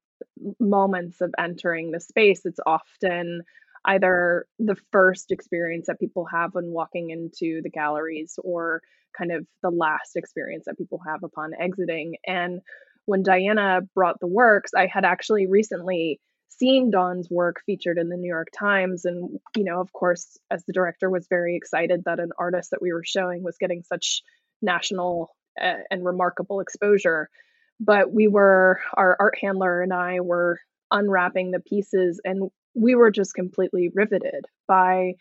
moments 0.59 1.21
of 1.21 1.33
entering 1.37 1.91
the 1.91 1.99
space, 1.99 2.41
it's 2.45 2.59
often 2.65 3.43
either 3.85 4.45
the 4.59 4.75
first 4.91 5.31
experience 5.31 5.87
that 5.87 5.99
people 5.99 6.25
have 6.25 6.53
when 6.53 6.71
walking 6.71 7.11
into 7.11 7.61
the 7.61 7.69
galleries 7.69 8.37
or 8.43 8.81
kind 9.17 9.31
of 9.31 9.45
the 9.63 9.69
last 9.69 10.15
experience 10.15 10.65
that 10.65 10.77
people 10.77 10.99
have 11.07 11.23
upon 11.23 11.53
exiting. 11.59 12.15
And 12.27 12.59
when 13.05 13.23
Diana 13.23 13.81
brought 13.95 14.19
the 14.19 14.27
works, 14.27 14.71
I 14.75 14.87
had 14.87 15.05
actually 15.05 15.47
recently 15.47 16.19
seen 16.49 16.91
Dawn's 16.91 17.29
work 17.29 17.61
featured 17.65 17.97
in 17.97 18.09
the 18.09 18.17
New 18.17 18.27
York 18.27 18.49
Times. 18.57 19.05
And, 19.05 19.39
you 19.55 19.63
know, 19.63 19.79
of 19.79 19.93
course, 19.93 20.37
as 20.51 20.63
the 20.65 20.73
director 20.73 21.09
was 21.09 21.27
very 21.29 21.55
excited 21.55 22.03
that 22.05 22.19
an 22.19 22.31
artist 22.37 22.71
that 22.71 22.81
we 22.81 22.91
were 22.91 23.03
showing 23.05 23.43
was 23.43 23.57
getting 23.57 23.83
such 23.83 24.21
national 24.61 25.35
uh, 25.61 25.73
and 25.89 26.05
remarkable 26.05 26.59
exposure. 26.59 27.29
But 27.79 28.11
we 28.11 28.27
were, 28.27 28.79
our 28.93 29.15
art 29.19 29.37
handler 29.41 29.81
and 29.81 29.93
I 29.93 30.19
were 30.19 30.59
unwrapping 30.91 31.51
the 31.51 31.59
pieces, 31.59 32.19
and 32.23 32.49
we 32.73 32.95
were 32.95 33.11
just 33.11 33.33
completely 33.33 33.89
riveted 33.93 34.45
by 34.67 35.13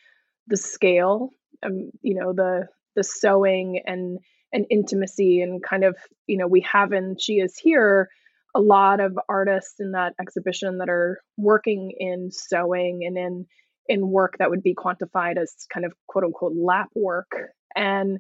the 0.49 0.57
scale, 0.57 1.31
um, 1.65 1.91
you 2.03 2.15
know, 2.15 2.33
the 2.33 2.67
the 2.97 3.05
sewing 3.05 3.83
and 3.87 4.19
and 4.53 4.67
intimacy 4.71 5.41
and 5.43 5.63
kind 5.63 5.85
of, 5.85 5.97
you 6.27 6.39
know, 6.39 6.47
we 6.49 6.63
have 6.63 6.93
in 6.93 7.17
She 7.19 7.35
Is 7.35 7.57
Here 7.57 8.09
a 8.55 8.61
lot 8.61 9.01
of 9.01 9.19
artists 9.29 9.79
in 9.79 9.93
that 9.93 10.15
exhibition 10.21 10.79
that 10.79 10.89
are 10.89 11.21
working 11.37 11.93
in 11.97 12.31
sewing 12.33 13.05
and 13.05 13.17
in 13.17 13.47
in 13.87 14.11
work 14.11 14.37
that 14.39 14.51
would 14.51 14.63
be 14.63 14.75
quantified 14.75 15.39
as 15.41 15.55
kind 15.73 15.87
of 15.87 15.93
quote 16.07 16.25
unquote 16.25 16.55
lap 16.57 16.89
work 16.95 17.31
and 17.75 18.19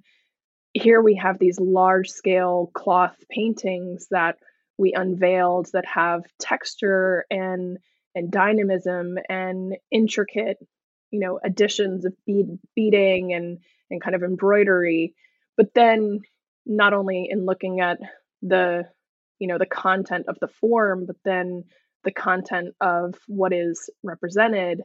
here 0.72 1.00
we 1.00 1.16
have 1.16 1.38
these 1.38 1.58
large 1.58 2.08
scale 2.08 2.70
cloth 2.74 3.16
paintings 3.30 4.06
that 4.10 4.36
we 4.76 4.92
unveiled 4.94 5.68
that 5.72 5.86
have 5.86 6.22
texture 6.38 7.24
and 7.30 7.78
and 8.14 8.30
dynamism 8.30 9.18
and 9.28 9.76
intricate 9.90 10.58
you 11.10 11.20
know 11.20 11.38
additions 11.42 12.04
of 12.04 12.14
bead 12.26 12.58
beading 12.74 13.32
and 13.32 13.58
and 13.90 14.00
kind 14.00 14.14
of 14.14 14.22
embroidery. 14.22 15.14
But 15.56 15.74
then 15.74 16.20
not 16.66 16.92
only 16.92 17.28
in 17.30 17.46
looking 17.46 17.80
at 17.80 17.98
the 18.42 18.84
you 19.38 19.48
know 19.48 19.58
the 19.58 19.66
content 19.66 20.26
of 20.28 20.38
the 20.40 20.48
form 20.48 21.06
but 21.06 21.16
then 21.24 21.64
the 22.04 22.12
content 22.12 22.74
of 22.80 23.14
what 23.26 23.52
is 23.52 23.90
represented 24.04 24.82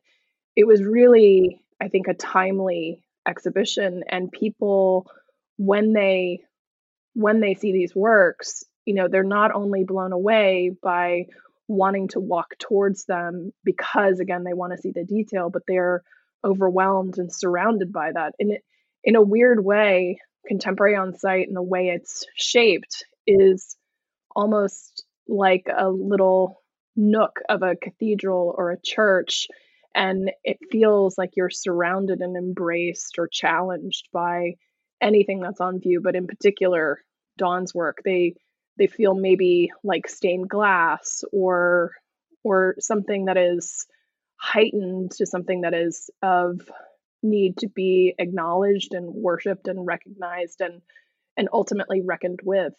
it 0.55 0.65
was 0.65 0.81
really 0.81 1.63
i 1.79 1.87
think 1.87 2.07
a 2.07 2.13
timely 2.15 3.03
exhibition. 3.27 4.03
And 4.09 4.31
people 4.31 5.09
when 5.57 5.93
they 5.93 6.41
when 7.13 7.39
they 7.39 7.53
see 7.53 7.71
these 7.71 7.95
works 7.95 8.63
you 8.85 8.93
know 8.93 9.07
they're 9.07 9.23
not 9.23 9.53
only 9.53 9.83
blown 9.83 10.11
away 10.11 10.71
by 10.81 11.25
wanting 11.67 12.07
to 12.09 12.19
walk 12.19 12.57
towards 12.59 13.05
them 13.05 13.51
because 13.63 14.19
again 14.19 14.43
they 14.43 14.53
want 14.53 14.73
to 14.73 14.81
see 14.81 14.91
the 14.91 15.05
detail 15.05 15.49
but 15.49 15.63
they're 15.67 16.03
overwhelmed 16.43 17.17
and 17.17 17.31
surrounded 17.31 17.91
by 17.91 18.11
that. 18.11 18.33
In 18.39 18.57
in 19.03 19.15
a 19.15 19.21
weird 19.21 19.63
way 19.63 20.19
contemporary 20.47 20.95
on 20.95 21.17
site 21.17 21.47
and 21.47 21.55
the 21.55 21.61
way 21.61 21.89
it's 21.89 22.25
shaped 22.35 23.05
is 23.25 23.77
almost 24.35 25.05
like 25.27 25.67
a 25.75 25.89
little 25.89 26.61
nook 26.95 27.39
of 27.49 27.63
a 27.63 27.75
cathedral 27.75 28.53
or 28.57 28.71
a 28.71 28.81
church 28.81 29.47
and 29.95 30.31
it 30.43 30.57
feels 30.71 31.17
like 31.17 31.31
you're 31.35 31.49
surrounded 31.49 32.19
and 32.19 32.35
embraced 32.35 33.15
or 33.17 33.27
challenged 33.27 34.09
by 34.11 34.53
anything 35.01 35.39
that's 35.41 35.61
on 35.61 35.79
view, 35.79 36.01
but 36.01 36.15
in 36.15 36.27
particular 36.27 36.99
Dawn's 37.37 37.73
work, 37.73 37.99
they 38.03 38.35
they 38.77 38.87
feel 38.87 39.13
maybe 39.13 39.71
like 39.83 40.07
stained 40.07 40.49
glass 40.49 41.23
or 41.31 41.91
or 42.43 42.75
something 42.79 43.25
that 43.25 43.37
is 43.37 43.85
heightened 44.35 45.11
to 45.11 45.25
something 45.25 45.61
that 45.61 45.73
is 45.73 46.09
of 46.21 46.59
need 47.21 47.57
to 47.57 47.69
be 47.69 48.13
acknowledged 48.19 48.93
and 48.93 49.13
worshipped 49.13 49.67
and 49.67 49.85
recognized 49.85 50.59
and 50.59 50.81
and 51.37 51.49
ultimately 51.53 52.01
reckoned 52.01 52.39
with. 52.43 52.73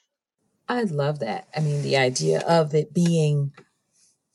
I 0.68 0.83
love 0.83 1.21
that. 1.21 1.49
I 1.56 1.61
mean, 1.61 1.83
the 1.83 1.97
idea 1.97 2.40
of 2.40 2.75
it 2.75 2.94
being 2.94 3.52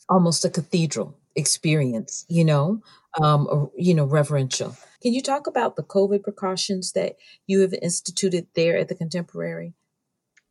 almost 0.07 0.45
a 0.45 0.49
cathedral, 0.49 1.18
experience, 1.35 2.25
you 2.27 2.43
know, 2.43 2.81
um, 3.21 3.69
you 3.75 3.93
know, 3.93 4.05
reverential. 4.05 4.75
Can 5.01 5.13
you 5.13 5.21
talk 5.21 5.47
about 5.47 5.75
the 5.75 5.83
COVID 5.83 6.23
precautions 6.23 6.91
that 6.93 7.15
you 7.47 7.61
have 7.61 7.73
instituted 7.73 8.47
there 8.55 8.77
at 8.77 8.89
the 8.89 8.95
Contemporary? 8.95 9.73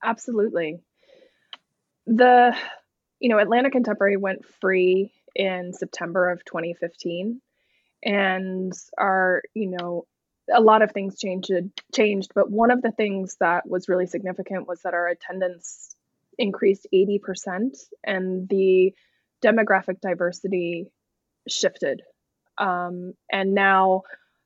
Absolutely. 0.02 0.80
The, 2.06 2.56
you 3.20 3.28
know, 3.28 3.38
Atlanta 3.38 3.70
Contemporary 3.70 4.16
went 4.16 4.44
free 4.61 5.12
in 5.35 5.73
September 5.73 6.30
of 6.30 6.44
2015 6.44 7.40
and 8.02 8.73
our, 8.97 9.42
you 9.54 9.70
know, 9.70 10.06
a 10.52 10.61
lot 10.61 10.80
of 10.80 10.92
things 10.92 11.18
changed 11.18 11.50
changed, 11.94 12.32
but 12.35 12.50
one 12.50 12.70
of 12.70 12.80
the 12.80 12.92
things 12.92 13.37
that 13.40 13.68
was 13.68 13.88
really 13.88 14.06
significant 14.06 14.66
was 14.66 14.80
that 14.82 14.94
our 14.94 15.08
attendance 15.08 15.94
increased 16.38 16.87
80% 16.94 17.76
and 18.04 18.49
the 18.49 18.94
demographic 19.42 20.00
diversity 20.00 20.90
shifted. 21.49 22.02
Um, 22.57 23.14
and 23.30 23.54
now 23.54 24.02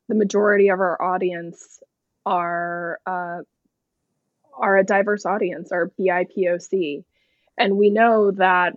the 0.08 0.14
majority 0.14 0.68
of 0.68 0.80
our 0.80 1.00
audience 1.00 1.82
are 2.26 3.00
uh, 3.06 3.38
are 4.54 4.76
a 4.76 4.84
diverse 4.84 5.24
audience, 5.24 5.72
are 5.72 5.90
BIPOC. 5.98 7.04
And 7.56 7.76
we 7.76 7.90
know 7.90 8.32
that 8.32 8.74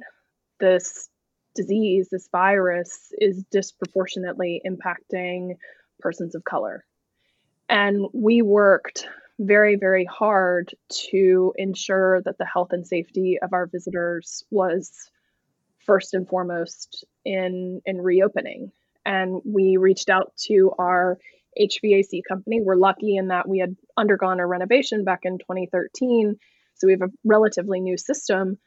this 0.60 1.10
disease, 1.53 2.10
this 2.10 2.29
virus, 2.31 3.12
is 3.17 3.43
disproportionately 3.51 4.62
impacting 4.65 5.55
persons 6.00 6.36
of 6.36 6.43
color. 6.43 6.86
And 7.67 8.07
we 8.13 8.41
worked 8.41 9.07
very, 9.39 9.75
very 9.75 10.05
hard 10.05 10.74
to 11.10 11.53
ensure 11.57 12.22
that 12.22 12.38
the 12.38 12.45
health 12.45 12.72
and 12.72 12.88
safety 12.88 13.38
of 13.41 13.53
our 13.53 13.65
visitors 13.65 14.43
was 14.50 15.10
first 15.85 16.13
and 16.13 16.27
foremost 16.27 17.05
in, 17.23 17.81
in 17.85 18.01
reopening. 18.01 18.71
And 19.05 19.41
we 19.45 19.77
reached 19.77 20.09
out 20.09 20.33
to 20.47 20.71
our 20.79 21.17
HVAC 21.59 22.21
company. 22.27 22.61
We're 22.61 22.75
lucky 22.75 23.15
in 23.15 23.29
that 23.29 23.47
we 23.47 23.59
had 23.59 23.75
undergone 23.95 24.39
a 24.39 24.47
renovation 24.47 25.03
back 25.03 25.21
in 25.23 25.37
2013. 25.37 26.37
So 26.75 26.87
we 26.87 26.93
have 26.93 27.01
a 27.01 27.13
relatively 27.23 27.79
new 27.79 27.97
system, 27.97 28.57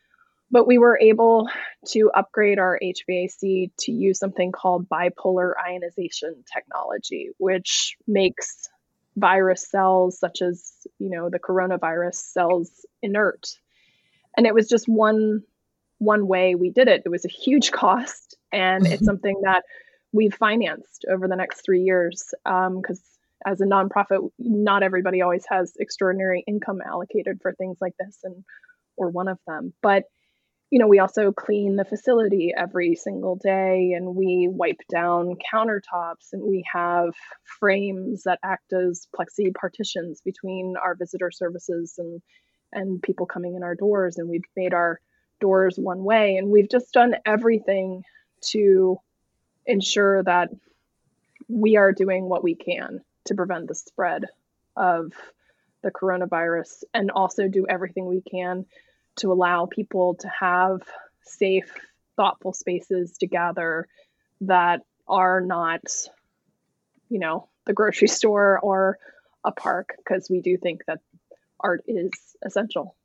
but 0.50 0.66
we 0.66 0.78
were 0.78 0.98
able 0.98 1.48
to 1.88 2.10
upgrade 2.14 2.58
our 2.58 2.78
HVAC 2.82 3.70
to 3.80 3.92
use 3.92 4.18
something 4.18 4.52
called 4.52 4.88
bipolar 4.88 5.52
ionization 5.62 6.44
technology, 6.52 7.30
which 7.38 7.96
makes 8.06 8.68
virus 9.18 9.68
cells 9.68 10.18
such 10.18 10.42
as 10.42 10.72
you 10.98 11.10
know 11.10 11.28
the 11.28 11.40
coronavirus 11.40 12.14
cells 12.14 12.70
inert 13.02 13.48
and 14.36 14.46
it 14.46 14.54
was 14.54 14.68
just 14.68 14.86
one 14.86 15.42
one 15.98 16.26
way 16.26 16.54
we 16.54 16.70
did 16.70 16.88
it 16.88 17.02
it 17.04 17.08
was 17.08 17.24
a 17.24 17.28
huge 17.28 17.70
cost 17.72 18.36
and 18.52 18.86
it's 18.86 19.04
something 19.04 19.40
that 19.44 19.62
we've 20.12 20.34
financed 20.34 21.04
over 21.10 21.28
the 21.28 21.36
next 21.36 21.62
three 21.64 21.82
years 21.82 22.32
because 22.44 23.02
um, 23.44 23.46
as 23.46 23.60
a 23.60 23.64
nonprofit 23.64 24.30
not 24.38 24.82
everybody 24.82 25.20
always 25.20 25.44
has 25.48 25.72
extraordinary 25.78 26.42
income 26.46 26.80
allocated 26.84 27.38
for 27.42 27.52
things 27.52 27.76
like 27.80 27.94
this 27.98 28.18
and 28.24 28.44
or 28.98 29.08
one 29.08 29.28
of 29.28 29.38
them. 29.46 29.72
But 29.82 30.04
you 30.70 30.78
know, 30.78 30.86
we 30.86 30.98
also 30.98 31.32
clean 31.32 31.76
the 31.76 31.84
facility 31.86 32.52
every 32.54 32.94
single 32.94 33.36
day 33.36 33.94
and 33.96 34.14
we 34.14 34.50
wipe 34.50 34.80
down 34.90 35.36
countertops 35.54 36.34
and 36.34 36.42
we 36.42 36.62
have 36.70 37.14
frames 37.58 38.24
that 38.24 38.38
act 38.44 38.74
as 38.74 39.08
plexi 39.18 39.54
partitions 39.54 40.20
between 40.22 40.74
our 40.82 40.94
visitor 40.94 41.30
services 41.30 41.94
and 41.96 42.20
and 42.70 43.00
people 43.00 43.24
coming 43.24 43.54
in 43.54 43.62
our 43.62 43.74
doors 43.74 44.18
and 44.18 44.28
we've 44.28 44.42
made 44.54 44.74
our 44.74 45.00
doors 45.40 45.78
one 45.78 46.04
way 46.04 46.36
and 46.36 46.48
we've 46.48 46.70
just 46.70 46.92
done 46.92 47.14
everything 47.24 48.04
to 48.40 48.98
ensure 49.66 50.22
that 50.22 50.50
we 51.48 51.76
are 51.76 51.92
doing 51.92 52.28
what 52.28 52.42
we 52.42 52.54
can 52.54 53.00
to 53.24 53.34
prevent 53.34 53.68
the 53.68 53.74
spread 53.74 54.24
of 54.76 55.12
the 55.82 55.90
coronavirus 55.90 56.84
and 56.92 57.10
also 57.10 57.48
do 57.48 57.66
everything 57.68 58.06
we 58.06 58.20
can 58.20 58.66
to 59.16 59.32
allow 59.32 59.66
people 59.66 60.14
to 60.14 60.28
have 60.28 60.82
safe, 61.22 61.72
thoughtful 62.16 62.52
spaces 62.52 63.16
to 63.18 63.26
gather 63.26 63.86
that 64.40 64.82
are 65.06 65.40
not, 65.40 65.82
you 67.08 67.18
know, 67.18 67.48
the 67.66 67.72
grocery 67.72 68.08
store 68.18 68.58
or 68.60 68.98
a 69.44 69.52
park, 69.52 69.94
because 69.98 70.28
we 70.28 70.40
do 70.40 70.56
think 70.56 70.84
that 70.86 71.00
art 71.60 71.82
is 71.86 72.10
essential. 72.44 72.96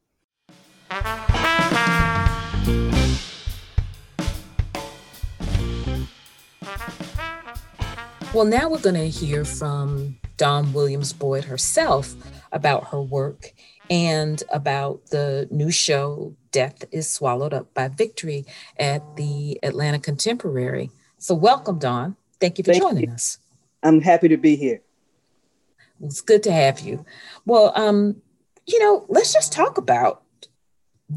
Well, 8.33 8.45
now 8.45 8.67
we're 8.67 8.79
going 8.79 8.95
to 8.95 9.07
hear 9.07 9.45
from 9.45 10.17
Dawn 10.37 10.73
Williams 10.73 11.13
Boyd 11.13 11.43
herself 11.43 12.15
about 12.51 12.87
her 12.87 12.99
work 12.99 13.53
and 13.91 14.41
about 14.51 15.05
the 15.11 15.47
new 15.51 15.69
show, 15.69 16.35
Death 16.51 16.83
is 16.91 17.07
Swallowed 17.07 17.53
Up 17.53 17.71
by 17.75 17.89
Victory, 17.89 18.47
at 18.79 19.17
the 19.17 19.59
Atlanta 19.61 19.99
Contemporary. 19.99 20.89
So, 21.19 21.35
welcome, 21.35 21.77
Dawn. 21.77 22.15
Thank 22.39 22.57
you 22.57 22.63
for 22.63 22.71
Thank 22.71 22.81
joining 22.81 23.09
you. 23.09 23.13
us. 23.13 23.37
I'm 23.83 24.01
happy 24.01 24.29
to 24.29 24.37
be 24.37 24.55
here. 24.55 24.81
It's 26.01 26.21
good 26.21 26.41
to 26.43 26.51
have 26.51 26.79
you. 26.79 27.05
Well, 27.45 27.71
um, 27.75 28.19
you 28.65 28.79
know, 28.79 29.05
let's 29.09 29.31
just 29.31 29.53
talk 29.53 29.77
about 29.77 30.22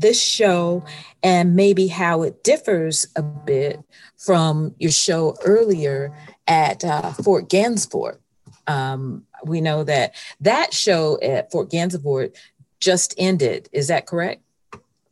this 0.00 0.20
show 0.22 0.84
and 1.22 1.56
maybe 1.56 1.86
how 1.86 2.22
it 2.22 2.42
differs 2.44 3.06
a 3.16 3.22
bit 3.22 3.80
from 4.16 4.74
your 4.78 4.90
show 4.90 5.36
earlier 5.44 6.16
at 6.46 6.84
uh, 6.84 7.12
Fort 7.12 7.48
Gansevoort. 7.48 8.18
Um, 8.66 9.24
we 9.44 9.60
know 9.60 9.84
that 9.84 10.14
that 10.40 10.72
show 10.72 11.18
at 11.20 11.50
Fort 11.50 11.70
Gansevoort 11.70 12.36
just 12.80 13.14
ended. 13.18 13.68
Is 13.72 13.88
that 13.88 14.06
correct? 14.06 14.42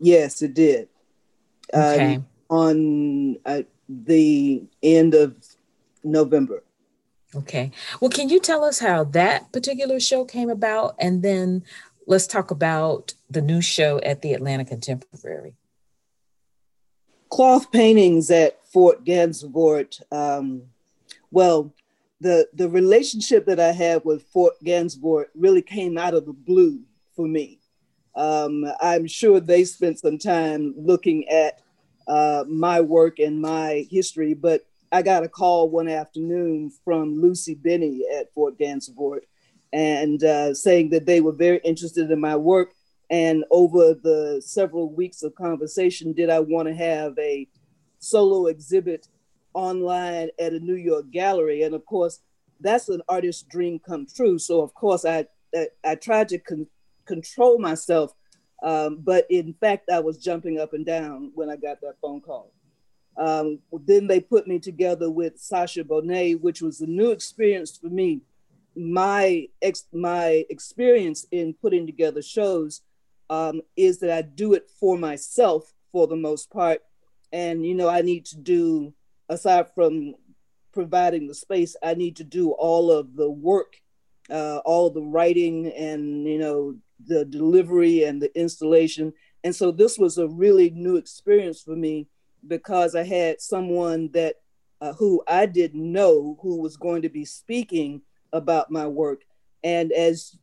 Yes, 0.01 0.42
it 0.42 0.55
did. 0.55 0.88
Okay. 1.73 2.16
Um, 2.16 2.27
on 2.51 3.37
uh, 3.47 3.62
the 3.88 4.62
end 4.83 5.14
of 5.14 5.35
November. 6.03 6.62
Okay. 7.35 7.73
Well, 8.01 8.11
can 8.11 8.29
you 8.29 8.38
tell 8.38 8.62
us 8.64 8.79
how 8.79 9.05
that 9.05 9.51
particular 9.53 9.99
show 9.99 10.25
came 10.25 10.51
about? 10.51 10.94
And 11.01 11.23
then 11.23 11.64
let's 12.07 12.27
talk 12.27 12.51
about 12.51 13.14
the 13.31 13.43
new 13.43 13.61
show 13.61 14.01
at 14.01 14.23
the 14.23 14.33
Atlanta 14.33 14.64
Contemporary. 14.64 15.55
Cloth 17.31 17.73
paintings 17.73 18.31
at 18.31 18.64
Fort 18.67 19.05
Gansevoort. 19.05 20.01
Um, 20.12 20.62
well, 21.31 21.73
the, 22.21 22.49
the 22.55 22.69
relationship 22.69 23.47
that 23.47 23.59
I 23.59 23.73
had 23.73 24.05
with 24.05 24.23
Fort 24.25 24.55
Gansevoort 24.64 25.27
really 25.35 25.62
came 25.62 25.99
out 25.99 26.14
of 26.14 26.27
the 26.27 26.33
blue 26.33 26.81
for 27.17 27.27
me. 27.27 27.59
Um, 28.14 28.64
I'm 28.81 29.07
sure 29.09 29.40
they 29.40 29.64
spent 29.64 29.99
some 29.99 30.19
time 30.19 30.75
looking 30.77 31.29
at 31.29 31.61
uh, 32.07 32.45
my 32.47 32.81
work 32.81 33.19
and 33.19 33.40
my 33.40 33.87
history, 33.90 34.35
but 34.35 34.64
I 34.93 35.03
got 35.03 35.25
a 35.25 35.29
call 35.29 35.69
one 35.71 35.88
afternoon 35.88 36.71
from 36.85 37.21
Lucy 37.21 37.55
Benny 37.55 38.05
at 38.17 38.33
Fort 38.33 38.57
Gansevoort 38.57 39.23
and 39.75 40.23
uh, 40.23 40.55
saying 40.55 40.91
that 40.91 41.05
they 41.05 41.21
were 41.21 41.33
very 41.33 41.59
interested 41.65 42.11
in 42.11 42.21
my 42.21 42.37
work. 42.37 42.71
And 43.11 43.45
over 43.51 43.93
the 43.93 44.41
several 44.45 44.91
weeks 44.91 45.23
of 45.23 45.35
conversation, 45.35 46.13
did 46.13 46.31
I 46.31 46.41
want 46.41 46.69
to 46.69 46.75
have 46.75 47.19
a 47.19 47.49
solo 47.99 48.47
exhibit 48.47 49.09
online 49.53 50.31
at 50.39 50.53
a 50.53 50.61
New 50.61 50.77
York 50.77 51.11
gallery? 51.11 51.63
And 51.63 51.75
of 51.75 51.85
course, 51.85 52.21
that's 52.61 52.89
an 52.89 53.03
artist's 53.09 53.43
dream 53.43 53.81
come 53.81 54.07
true. 54.07 54.39
So 54.39 54.63
of 54.63 54.73
course, 54.75 55.05
I 55.05 55.27
I, 55.55 55.67
I 55.85 55.95
tried 55.97 56.29
to 56.29 56.39
con- 56.39 56.69
control 57.05 57.59
myself. 57.59 58.13
Um, 58.63 59.01
but 59.03 59.27
in 59.29 59.55
fact, 59.55 59.91
I 59.91 60.01
was 60.01 60.19
jumping 60.19 60.59
up 60.59 60.73
and 60.73 60.87
down 60.87 61.33
when 61.35 61.51
I 61.51 61.57
got 61.57 61.81
that 61.81 61.97
phone 62.01 62.21
call. 62.21 62.53
Um, 63.17 63.59
then 63.73 64.07
they 64.07 64.21
put 64.21 64.47
me 64.47 64.59
together 64.59 65.11
with 65.11 65.39
Sasha 65.39 65.85
Bonet, 65.85 66.41
which 66.41 66.63
was 66.63 66.81
a 66.81 66.87
new 66.87 67.11
experience 67.11 67.77
for 67.77 67.89
me. 67.89 68.23
My 68.77 69.49
ex- 69.63 69.89
my 69.93 70.45
experience 70.51 71.27
in 71.31 71.55
putting 71.55 71.87
together 71.87 72.23
shows 72.23 72.83
um, 73.31 73.63
is 73.77 74.01
that 74.01 74.11
I 74.11 74.23
do 74.23 74.55
it 74.55 74.69
for 74.69 74.99
myself 74.99 75.73
for 75.93 76.07
the 76.07 76.17
most 76.17 76.51
part, 76.51 76.81
and 77.33 77.65
you 77.65 77.75
know 77.75 77.89
I 77.89 78.03
need 78.03 78.27
to 78.27 78.37
do 78.37 78.95
aside 79.29 79.67
from 79.75 80.15
providing 80.73 81.29
the 81.29 81.35
space, 81.35 81.77
I 81.83 81.95
need 81.95 82.17
to 82.17 82.25
do 82.25 82.51
all 82.51 82.91
of 82.91 83.15
the 83.15 83.31
work, 83.31 83.81
uh, 84.29 84.59
all 84.65 84.91
the 84.91 85.03
writing, 85.03 85.69
and 85.69 86.27
you 86.27 86.39
know 86.39 86.77
the 87.07 87.25
delivery 87.25 88.05
and 88.05 88.21
the 88.21 88.37
installation. 88.39 89.13
And 89.45 89.55
so 89.55 89.71
this 89.71 89.99
was 89.99 90.19
a 90.19 90.29
really 90.29 90.71
new 90.71 90.97
experience 90.97 91.63
for 91.63 91.77
me 91.77 92.09
because 92.47 92.95
I 92.95 93.05
had 93.05 93.41
someone 93.41 94.11
that 94.13 94.37
uh, 94.81 94.93
who 94.95 95.23
I 95.29 95.47
didn't 95.47 95.93
know 95.93 96.39
who 96.43 96.61
was 96.61 96.77
going 96.77 97.03
to 97.03 97.09
be 97.09 97.25
speaking 97.25 98.03
about 98.35 98.70
my 98.70 98.87
work. 98.87 99.23
And 99.62 99.92
as 99.92 100.37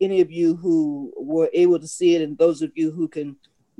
any 0.00 0.20
of 0.20 0.32
you 0.32 0.56
who 0.56 1.12
were 1.16 1.48
able 1.52 1.78
to 1.78 1.86
see 1.86 2.16
it, 2.16 2.22
and 2.22 2.36
those 2.36 2.62
of 2.62 2.72
you 2.74 2.90
who 2.90 3.06
can 3.06 3.36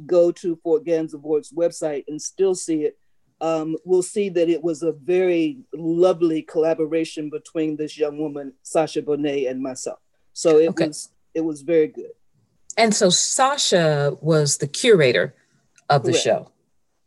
go 0.06 0.30
to 0.30 0.54
Fort 0.62 0.84
Gansevoort's 0.84 1.52
website 1.52 2.04
and 2.06 2.22
still 2.22 2.54
see 2.54 2.84
it, 2.84 2.96
um, 3.40 3.76
we'll 3.84 4.02
see 4.02 4.28
that 4.28 4.48
it 4.48 4.62
was 4.62 4.82
a 4.82 4.92
very 4.92 5.58
lovely 5.74 6.42
collaboration 6.42 7.30
between 7.30 7.76
this 7.76 7.98
young 7.98 8.18
woman, 8.18 8.52
Sasha 8.62 9.02
Bonet, 9.02 9.50
and 9.50 9.60
myself. 9.60 9.98
So 10.32 10.58
it 10.58 10.68
okay. 10.70 10.86
was 10.88 11.10
it 11.34 11.40
was 11.40 11.62
very 11.62 11.88
good. 11.88 12.12
And 12.78 12.94
so 12.94 13.10
Sasha 13.10 14.16
was 14.20 14.58
the 14.58 14.66
curator 14.68 15.34
of 15.90 16.04
the 16.04 16.12
Correct. 16.12 16.24
show. 16.24 16.50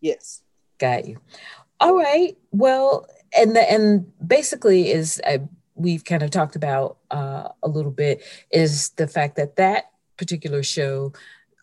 Yes. 0.02 0.42
Got 0.80 1.08
you. 1.08 1.20
All 1.80 1.96
right. 1.96 2.38
Well, 2.52 3.08
and 3.38 3.56
the, 3.56 3.72
and 3.72 4.12
basically 4.26 4.92
is 4.92 5.22
uh, 5.26 5.40
we've 5.80 6.04
kind 6.04 6.22
of 6.22 6.30
talked 6.30 6.56
about 6.56 6.98
uh, 7.10 7.50
a 7.64 7.68
little 7.68 7.92
bit 7.92 8.22
is 8.52 8.90
the 8.92 9.08
fact 9.08 9.38
that 9.38 9.56
that 9.56 9.92
particular 10.18 10.62
show 10.62 11.14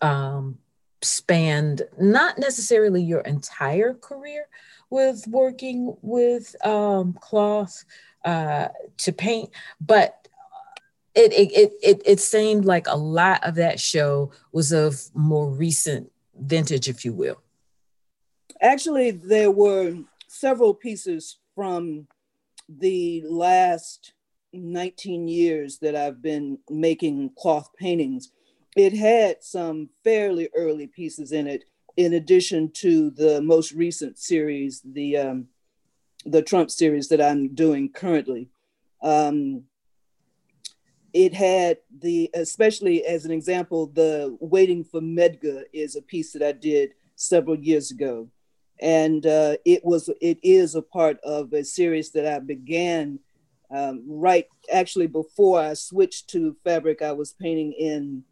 um, 0.01 0.59
spanned 1.03 1.83
not 2.01 2.39
necessarily 2.39 3.03
your 3.03 3.21
entire 3.21 3.95
career 3.95 4.49
with 4.91 5.27
working 5.29 5.95
with 6.01 6.57
um, 6.67 7.13
cloth 7.21 7.85
uh, 8.25 8.69
to 8.99 9.13
paint, 9.13 9.51
but 9.81 10.27
it, 11.15 11.33
it 11.33 11.53
it 11.53 11.73
it 11.83 12.03
it 12.05 12.21
seemed 12.21 12.65
like 12.65 12.87
a 12.87 12.97
lot 12.97 13.43
of 13.45 13.55
that 13.57 13.81
show 13.81 14.33
was 14.53 14.73
of 14.73 15.01
more 15.15 15.49
recent 15.49 16.11
vintage, 16.39 16.89
if 16.89 17.05
you 17.05 17.13
will. 17.13 17.41
Actually, 18.61 19.11
there 19.11 19.51
were 19.51 19.97
several 20.29 20.75
pieces 20.75 21.39
from 21.55 22.07
the 22.69 23.23
last 23.29 24.13
19 24.53 25.29
years 25.29 25.79
that 25.79 25.95
I've 25.95 26.23
been 26.23 26.59
making 26.71 27.31
cloth 27.39 27.71
paintings. 27.79 28.31
It 28.77 28.93
had 28.93 29.43
some 29.43 29.91
fairly 30.05 30.49
early 30.55 30.87
pieces 30.87 31.33
in 31.33 31.47
it, 31.47 31.65
in 31.97 32.15
addition 32.15 32.71
to 32.73 33.11
the 33.11 33.41
most 33.41 33.73
recent 33.73 34.19
series, 34.19 34.83
the 34.85 35.17
um, 35.17 35.49
the 36.25 36.43
Trump 36.43 36.71
series 36.71 37.09
that 37.09 37.21
I'm 37.21 37.55
doing 37.55 37.93
currently. 37.93 38.51
Um, 39.03 39.65
it 41.13 41.33
had 41.33 41.79
the, 42.01 42.29
especially 42.35 43.07
as 43.07 43.25
an 43.25 43.31
example, 43.31 43.87
the 43.87 44.37
Waiting 44.41 44.85
for 44.85 45.01
Medgar 45.01 45.63
is 45.73 45.97
a 45.97 46.03
piece 46.03 46.33
that 46.33 46.43
I 46.43 46.53
did 46.53 46.91
several 47.15 47.59
years 47.59 47.91
ago 47.91 48.29
and 48.81 49.27
uh, 49.27 49.57
it 49.65 49.85
was 49.85 50.11
it 50.21 50.39
is 50.43 50.75
a 50.75 50.83
part 50.83 51.19
of 51.25 51.53
a 51.53 51.65
series 51.65 52.11
that 52.13 52.27
I 52.27 52.39
began 52.39 53.19
um, 53.71 54.05
right 54.07 54.47
actually 54.73 55.07
before 55.07 55.61
I 55.61 55.75
switched 55.75 56.29
to 56.31 56.57
fabric. 56.65 57.03
I 57.03 57.13
was 57.13 57.35
painting 57.41 57.73
in 57.73 58.23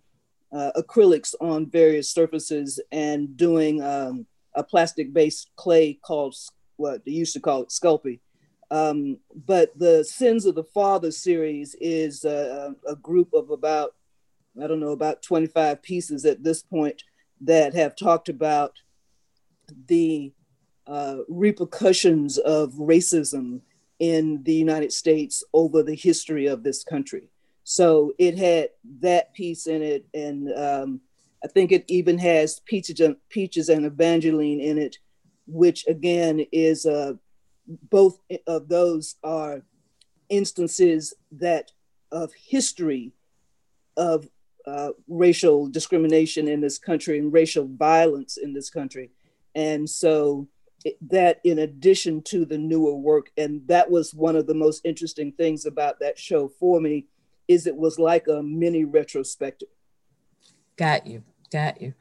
uh, 0.53 0.71
acrylics 0.77 1.35
on 1.41 1.71
various 1.71 2.11
surfaces 2.11 2.81
and 2.93 3.37
doing 3.37 3.83
um, 3.83 4.27
a 4.55 4.63
plastic 4.63 5.13
based 5.13 5.51
clay 5.57 5.95
called 5.95 6.35
what 6.77 7.05
they 7.05 7.13
used 7.13 7.35
to 7.35 7.41
call 7.41 7.63
it 7.63 7.71
Sculpey. 7.71 8.21
Um, 8.71 9.19
but 9.47 9.79
the 9.79 10.05
Sins 10.05 10.47
of 10.47 10.55
the 10.55 10.65
Father 10.65 11.11
series 11.11 11.77
is 11.81 12.25
a, 12.25 12.75
a 12.89 12.97
group 12.97 13.33
of 13.33 13.51
about 13.51 13.95
I 14.63 14.67
don't 14.69 14.81
know 14.81 14.93
about 14.93 15.23
25 15.23 15.83
pieces 15.83 16.25
at 16.25 16.45
this 16.45 16.63
point 16.63 17.03
that 17.41 17.75
have 17.75 17.97
talked 17.97 18.29
about 18.29 18.75
the 19.87 20.33
uh, 20.87 21.19
repercussions 21.29 22.39
of 22.39 22.73
racism 22.75 23.61
in 23.99 24.43
the 24.43 24.55
United 24.55 24.93
States 24.93 25.43
over 25.53 25.83
the 25.83 25.95
history 25.95 26.47
of 26.47 26.63
this 26.63 26.85
country. 26.85 27.29
So 27.65 28.13
it 28.19 28.37
had 28.37 28.71
that 29.01 29.33
piece 29.33 29.67
in 29.67 29.83
it, 29.83 30.07
and 30.13 30.53
um, 30.53 31.01
I 31.43 31.49
think 31.49 31.73
it 31.73 31.85
even 31.89 32.19
has 32.19 32.61
Peaches 32.61 33.01
and, 33.01 33.17
Peaches 33.31 33.69
and 33.69 33.87
Evangeline 33.87 34.61
in 34.61 34.77
it, 34.79 34.99
which 35.47 35.87
again 35.87 36.45
is 36.53 36.85
uh, 36.85 37.15
both 37.91 38.21
of 38.47 38.69
those 38.69 39.17
are 39.25 39.63
instances 40.29 41.15
that 41.33 41.73
of 42.13 42.33
history 42.35 43.13
of 43.97 44.29
uh, 44.67 44.91
racial 45.09 45.67
discrimination 45.69 46.49
in 46.49 46.61
this 46.61 46.79
country 46.79 47.19
and 47.19 47.33
racial 47.33 47.67
violence 47.67 48.37
in 48.37 48.53
this 48.53 48.71
country. 48.71 49.11
And 49.55 49.89
so 49.89 50.49
that 51.01 51.41
in 51.45 51.59
addition 51.61 52.23
to 52.23 52.45
the 52.45 52.59
newer 52.59 52.95
work, 52.95 53.31
and 53.37 53.67
that 53.69 53.91
was 53.91 54.13
one 54.13 54.37
of 54.37 54.47
the 54.47 54.55
most 54.55 54.85
interesting 54.85 55.33
things 55.33 55.65
about 55.65 56.01
that 56.01 56.19
show 56.19 56.49
for 56.49 56.81
me, 56.81 57.07
is 57.49 57.67
it 57.67 57.77
was 57.77 57.99
like 57.99 58.27
a 58.29 58.43
mini 58.43 58.85
retrospective. 58.85 59.69
Got 60.77 61.07
you, 61.07 61.23
got 61.51 61.81
you. 61.81 61.95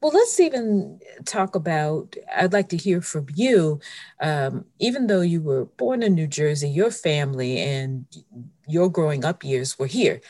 Well, 0.00 0.12
let's 0.12 0.38
even 0.40 1.00
talk 1.24 1.54
about. 1.54 2.16
I'd 2.34 2.52
like 2.52 2.68
to 2.70 2.76
hear 2.76 3.00
from 3.00 3.26
you. 3.34 3.80
Um, 4.20 4.66
even 4.78 5.06
though 5.06 5.22
you 5.22 5.40
were 5.40 5.64
born 5.64 6.02
in 6.02 6.14
New 6.14 6.26
Jersey, 6.26 6.68
your 6.68 6.90
family 6.90 7.58
and 7.58 8.04
your 8.68 8.90
growing 8.90 9.24
up 9.24 9.42
years 9.42 9.78
were 9.78 9.86
here 9.86 10.20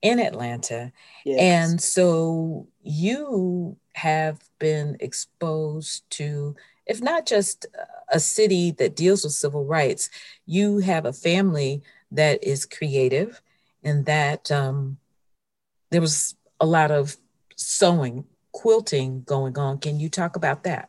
in 0.00 0.18
Atlanta. 0.18 0.92
Yes. 1.24 1.38
And 1.38 1.80
so 1.80 2.66
you 2.82 3.76
have 3.94 4.40
been 4.60 4.96
exposed 5.00 6.08
to 6.10 6.54
if 6.90 7.00
not 7.00 7.24
just 7.24 7.66
a 8.08 8.18
city 8.18 8.72
that 8.72 8.96
deals 8.96 9.22
with 9.22 9.32
civil 9.32 9.64
rights, 9.64 10.10
you 10.44 10.78
have 10.78 11.06
a 11.06 11.12
family 11.12 11.82
that 12.10 12.42
is 12.42 12.66
creative 12.66 13.40
and 13.84 14.06
that 14.06 14.50
um, 14.50 14.98
there 15.90 16.00
was 16.00 16.34
a 16.58 16.66
lot 16.66 16.90
of 16.90 17.16
sewing, 17.54 18.24
quilting 18.50 19.22
going 19.22 19.56
on. 19.56 19.78
Can 19.78 20.00
you 20.00 20.08
talk 20.08 20.34
about 20.34 20.64
that? 20.64 20.88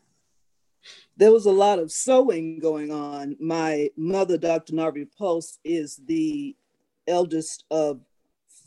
There 1.18 1.32
was 1.32 1.46
a 1.46 1.52
lot 1.52 1.78
of 1.78 1.92
sewing 1.92 2.58
going 2.58 2.92
on. 2.92 3.36
My 3.40 3.92
mother, 3.96 4.40
Dr. 4.40 4.74
Narvi 4.74 5.08
Pulse, 5.16 5.60
is 5.64 6.00
the 6.08 6.56
eldest 7.08 7.64
of 7.70 8.02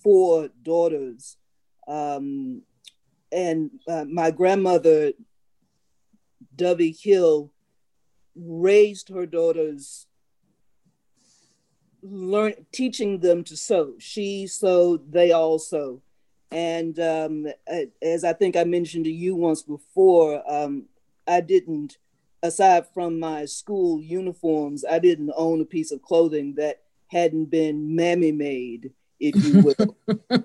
four 0.05 0.51
daughters. 0.63 1.37
Um, 1.89 2.63
and 3.35 3.71
uh, 3.89 4.05
my 4.05 4.31
grandmother, 4.31 5.13
Debbie 6.55 6.97
Hill 6.99 7.53
raised 8.37 9.09
her 9.09 9.27
daughters 9.27 10.07
learn 12.03 12.55
teaching 12.71 13.21
them 13.21 13.43
to 13.45 13.57
sew. 13.57 13.95
She 13.99 14.47
sewed 14.47 15.11
they 15.11 15.33
all 15.33 15.59
sew 15.59 16.03
and 16.55 16.99
um, 17.01 17.47
as 18.01 18.25
i 18.25 18.33
think 18.33 18.57
i 18.57 18.65
mentioned 18.65 19.05
to 19.05 19.11
you 19.11 19.35
once 19.35 19.63
before 19.63 20.43
um, 20.51 20.85
i 21.27 21.41
didn't 21.41 21.99
aside 22.43 22.85
from 22.95 23.19
my 23.19 23.45
school 23.45 24.01
uniforms 24.01 24.85
i 24.89 24.99
didn't 24.99 25.33
own 25.37 25.61
a 25.61 25.65
piece 25.65 25.91
of 25.91 26.01
clothing 26.03 26.55
that 26.55 26.83
hadn't 27.09 27.47
been 27.47 27.95
mammy 27.95 28.33
made 28.33 28.93
if 29.21 29.35
you 29.45 29.61
will. 29.63 29.97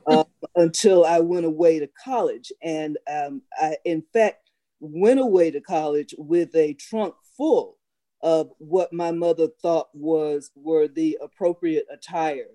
uh, 0.08 0.24
until 0.60 1.06
i 1.06 1.20
went 1.20 1.46
away 1.46 1.80
to 1.80 1.90
college. 2.04 2.52
And 2.62 2.98
um, 3.12 3.42
I, 3.58 3.78
in 3.86 4.04
fact 4.14 4.50
went 4.80 5.20
away 5.20 5.52
to 5.52 5.62
college 5.62 6.16
with 6.18 6.56
a 6.56 6.74
trunk 6.74 7.14
full 7.38 7.78
of 8.22 8.52
what 8.58 8.94
my 8.94 9.12
mother 9.12 9.48
thought 9.62 9.90
was 9.94 10.52
were 10.56 10.88
the 10.88 11.18
appropriate 11.22 11.86
attire 11.92 12.48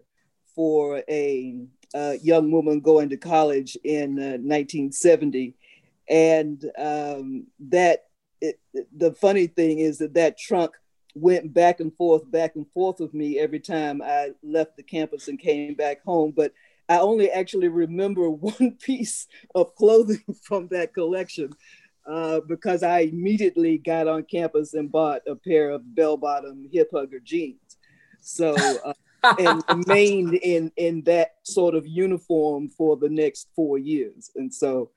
for 0.55 1.03
a, 1.09 1.57
a 1.95 2.19
young 2.19 2.51
woman 2.51 2.81
going 2.81 3.09
to 3.09 3.17
college 3.17 3.77
in 3.85 4.19
uh, 4.19 4.37
1970 4.41 5.55
and 6.09 6.71
um, 6.79 7.47
that 7.59 8.05
it, 8.41 8.61
the 8.97 9.13
funny 9.13 9.47
thing 9.47 9.79
is 9.79 9.99
that 9.99 10.15
that 10.15 10.39
trunk 10.39 10.73
went 11.15 11.55
back 11.55 11.81
and 11.81 11.95
forth 11.97 12.31
back 12.31 12.57
and 12.57 12.67
forth 12.73 13.01
with 13.01 13.15
me 13.15 13.39
every 13.39 13.61
time 13.61 14.03
i 14.03 14.31
left 14.43 14.77
the 14.77 14.83
campus 14.83 15.29
and 15.29 15.39
came 15.39 15.75
back 15.75 16.03
home. 16.05 16.33
But 16.35 16.53
i 16.89 16.99
only 16.99 17.31
actually 17.31 17.69
remember 17.69 18.31
one 18.31 18.73
piece 18.81 19.27
of 19.55 19.75
clothing 19.75 20.23
from 20.43 20.69
that 20.69 20.95
collection 20.95 21.51
uh, 22.07 22.41
because 22.47 22.83
I 22.83 23.01
immediately 23.01 23.79
got 23.79 24.09
on 24.09 24.25
campus 24.25 24.75
and 24.75 24.93
bought 24.93 25.23
a 25.27 25.35
pair 25.35 25.71
of 25.71 25.95
bell-bottom 25.95 26.69
hip 26.71 26.91
hugger 26.93 27.19
jeans. 27.19 27.79
So 28.21 28.55
uh, 28.85 28.93
and 29.39 29.63
remained 29.69 30.35
in 30.35 30.71
in 30.77 31.03
that 31.03 31.37
sort 31.43 31.75
of 31.75 31.87
uniform 31.87 32.69
for 32.69 32.97
the 32.97 33.09
next 33.09 33.49
four 33.55 33.79
years. 33.79 34.31
And 34.37 34.53
so, 34.53 34.91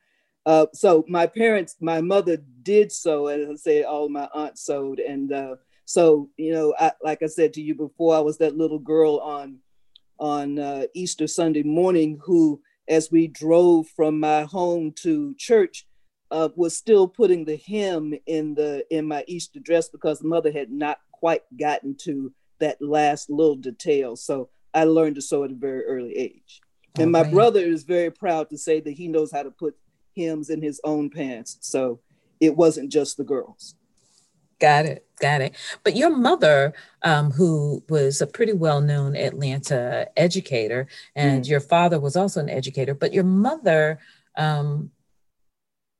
uh, 0.45 0.67
so 0.73 1.05
my 1.07 1.27
parents, 1.27 1.75
my 1.79 2.01
mother 2.01 2.37
did 2.63 2.91
sew, 2.91 3.27
and 3.27 3.51
I 3.51 3.55
say 3.55 3.83
all 3.83 4.09
my 4.09 4.27
aunts 4.33 4.65
sewed, 4.65 4.99
and 4.99 5.31
uh, 5.31 5.55
so 5.85 6.29
you 6.37 6.53
know, 6.53 6.73
I, 6.77 6.91
like 7.01 7.23
I 7.23 7.27
said 7.27 7.53
to 7.53 7.61
you 7.61 7.75
before, 7.75 8.15
I 8.15 8.19
was 8.19 8.37
that 8.39 8.57
little 8.57 8.79
girl 8.79 9.17
on 9.19 9.59
on 10.19 10.59
uh, 10.59 10.83
Easter 10.93 11.27
Sunday 11.27 11.63
morning 11.63 12.19
who, 12.23 12.61
as 12.87 13.11
we 13.11 13.27
drove 13.27 13.87
from 13.89 14.19
my 14.19 14.43
home 14.43 14.93
to 15.03 15.35
church 15.37 15.85
uh, 16.31 16.49
was 16.55 16.75
still 16.75 17.07
putting 17.07 17.45
the 17.45 17.55
hymn 17.55 18.13
in 18.25 18.53
the 18.55 18.85
in 18.89 19.07
my 19.07 19.23
Easter 19.27 19.59
dress 19.59 19.89
because 19.89 20.23
mother 20.23 20.51
had 20.51 20.71
not 20.71 20.97
quite 21.11 21.43
gotten 21.57 21.95
to 21.95 22.33
that 22.59 22.81
last 22.81 23.29
little 23.29 23.55
detail. 23.55 24.15
So 24.15 24.49
I 24.73 24.83
learned 24.83 25.15
to 25.15 25.21
sew 25.21 25.43
at 25.43 25.51
a 25.51 25.55
very 25.55 25.83
early 25.85 26.17
age. 26.17 26.61
And 26.99 27.11
my 27.11 27.23
brother 27.29 27.59
is 27.59 27.83
very 27.83 28.09
proud 28.09 28.49
to 28.49 28.57
say 28.57 28.79
that 28.79 28.91
he 28.91 29.07
knows 29.07 29.31
how 29.31 29.43
to 29.43 29.51
put 29.51 29.75
hymns 30.15 30.49
in 30.49 30.61
his 30.61 30.81
own 30.83 31.11
pants. 31.11 31.57
So 31.61 31.99
it 32.39 32.55
wasn't 32.55 32.91
just 32.91 33.17
the 33.17 33.23
girls. 33.23 33.75
Got 34.59 34.85
it. 34.85 35.05
Got 35.19 35.41
it. 35.41 35.55
But 35.83 35.95
your 35.95 36.15
mother, 36.15 36.73
um, 37.01 37.31
who 37.31 37.83
was 37.89 38.21
a 38.21 38.27
pretty 38.27 38.53
well 38.53 38.81
known 38.81 39.15
Atlanta 39.15 40.07
educator, 40.15 40.87
and 41.15 41.43
mm. 41.43 41.49
your 41.49 41.59
father 41.59 41.99
was 41.99 42.15
also 42.15 42.39
an 42.39 42.49
educator, 42.49 42.93
but 42.93 43.13
your 43.13 43.23
mother 43.23 43.99
um, 44.35 44.91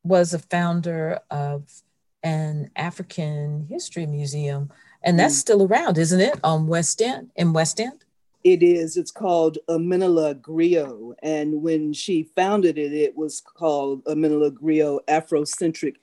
was 0.04 0.34
a 0.34 0.40
founder 0.40 1.20
of 1.32 1.82
an 2.22 2.70
African 2.76 3.66
History 3.70 4.06
Museum, 4.06 4.70
and 5.02 5.20
that's 5.20 5.36
mm. 5.36 5.40
still 5.40 5.64
around, 5.64 5.98
isn't 5.98 6.22
it? 6.22 6.40
On 6.44 6.68
West 6.68 7.02
End, 7.02 7.32
in 7.36 7.54
West 7.54 7.80
End? 7.80 8.06
It 8.44 8.64
is. 8.64 8.98
It's 8.98 9.12
called 9.12 9.58
Aminala 9.68 10.36
Griot. 10.40 11.16
And 11.22 11.62
when 11.62 11.92
she 11.92 12.30
founded 12.36 12.78
it, 12.78 12.94
it 12.94 13.18
was 13.18 13.42
called 13.42 14.06
Aminala 14.06 14.52
Griot 14.52 15.00
Afrocentric 15.08 15.96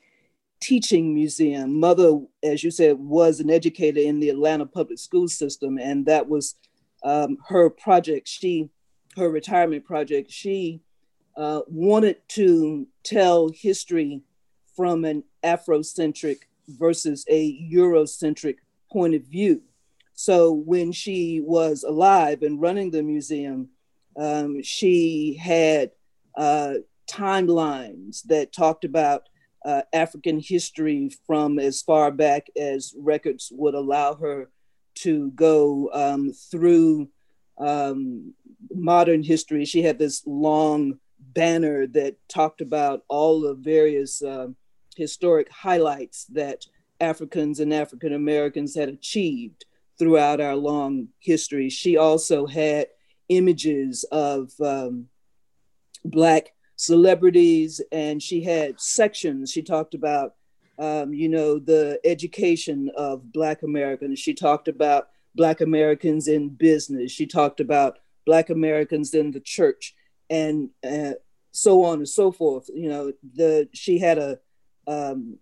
teaching 0.65 1.13
museum. 1.13 1.79
Mother, 1.79 2.21
as 2.43 2.65
you 2.65 2.71
said, 2.71 2.99
was 2.99 3.39
an 3.39 3.51
educator 3.51 4.01
in 4.01 4.19
the 4.19 4.31
Atlanta 4.31 4.65
public 4.65 4.99
school 4.99 5.29
system, 5.29 5.77
and 5.77 6.07
that 6.07 6.27
was 6.27 6.55
um, 7.03 7.37
her 7.49 7.69
project. 7.69 8.27
She, 8.27 8.71
her 9.19 9.29
retirement 9.29 9.85
project. 9.85 10.31
She 10.31 10.81
uh, 11.37 11.61
wanted 11.69 12.17
to 12.29 12.87
tell 13.03 13.51
history 13.55 14.23
from 14.75 15.05
an 15.05 15.23
Afrocentric 15.43 16.39
versus 16.67 17.27
a 17.29 17.71
Eurocentric 17.71 18.57
point 18.91 19.15
of 19.15 19.23
view. 19.25 19.61
So 20.15 20.51
when 20.53 20.93
she 20.93 21.43
was 21.45 21.83
alive 21.83 22.43
and 22.43 22.59
running 22.59 22.91
the 22.91 23.03
museum, 23.03 23.69
um, 24.17 24.63
she 24.63 25.39
had 25.39 25.91
uh, 26.39 26.75
timelines 27.07 28.23
that 28.23 28.53
talked 28.53 28.85
about 28.87 29.29
uh, 29.65 29.83
African 29.93 30.41
history 30.41 31.11
from 31.27 31.59
as 31.59 31.83
far 31.83 32.11
back 32.11 32.49
as 32.57 32.95
records 32.99 33.51
would 33.55 33.75
allow 33.75 34.15
her 34.15 34.51
to 34.95 35.31
go 35.33 35.91
um, 35.93 36.33
through 36.33 37.09
um, 37.59 38.35
modern 38.73 39.23
history. 39.23 39.65
She 39.65 39.83
had 39.83 39.99
this 39.99 40.23
long 40.27 40.99
banner 41.19 41.87
that 41.89 42.17
talked 42.29 42.61
about 42.61 43.05
all 43.09 43.41
the 43.41 43.55
various 43.55 44.23
uh, 44.23 44.49
historic 44.97 45.51
highlights 45.51 46.27
that 46.27 46.67
Africans 47.01 47.61
and 47.61 47.73
African 47.73 48.13
Americans 48.13 48.75
had 48.75 48.89
achieved 48.89 49.65
throughout 49.99 50.41
our 50.41 50.57
long 50.57 51.09
history. 51.21 51.71
She 51.71 51.97
also 51.97 52.47
had 52.47 52.89
images 53.29 54.05
of 54.13 54.53
um, 54.61 55.09
Black 56.05 56.53
celebrities, 56.77 57.81
and 57.93 58.23
she 58.23 58.43
had 58.43 58.81
sections. 58.81 59.51
She 59.51 59.63
talked 59.63 59.95
about, 59.95 60.35
um, 60.79 61.13
you 61.13 61.29
know, 61.29 61.59
the 61.59 62.01
education 62.05 62.91
of 62.97 63.33
Black 63.33 63.63
Americans. 63.63 64.19
She 64.19 64.35
talked 64.35 64.69
about 64.69 65.09
Black 65.35 65.61
Americans 65.61 66.29
in 66.29 66.49
business. 66.49 67.13
She 67.13 67.27
talked 67.27 67.61
about 67.61 67.99
Black 68.27 68.51
Americans 68.51 69.15
in 69.15 69.31
the 69.31 69.41
church, 69.41 69.95
and 70.31 70.71
uh, 70.89 71.13
so 71.53 71.85
on 71.85 71.99
and 71.99 72.09
so 72.09 72.33
forth. 72.33 72.69
You 72.75 72.89
know, 72.89 73.13
the 73.35 73.69
she 73.73 73.99
had 73.99 74.19
a 74.19 74.39
um, 74.87 75.39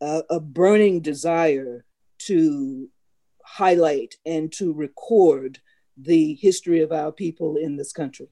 a, 0.00 0.22
a 0.30 0.40
burning 0.40 1.00
desire 1.00 1.84
to 2.18 2.88
highlight 3.44 4.14
and 4.24 4.52
to 4.52 4.72
record 4.72 5.58
the 5.96 6.34
history 6.34 6.80
of 6.82 6.92
our 6.92 7.12
people 7.12 7.56
in 7.56 7.76
this 7.76 7.92
country. 7.92 8.28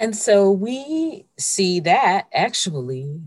And 0.00 0.16
so 0.16 0.50
we 0.50 1.26
see 1.38 1.80
that 1.80 2.26
actually, 2.32 3.20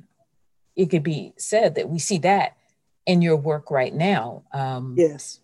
it 0.75 0.87
could 0.87 1.03
be 1.03 1.33
said 1.37 1.75
that 1.75 1.87
we 1.87 1.99
see 1.99 2.17
that 2.17 2.57
in 3.05 3.21
your 3.21 3.35
work 3.35 3.69
right 3.69 3.93
now. 3.93 4.43
Um, 4.51 4.95
yes. 4.97 5.39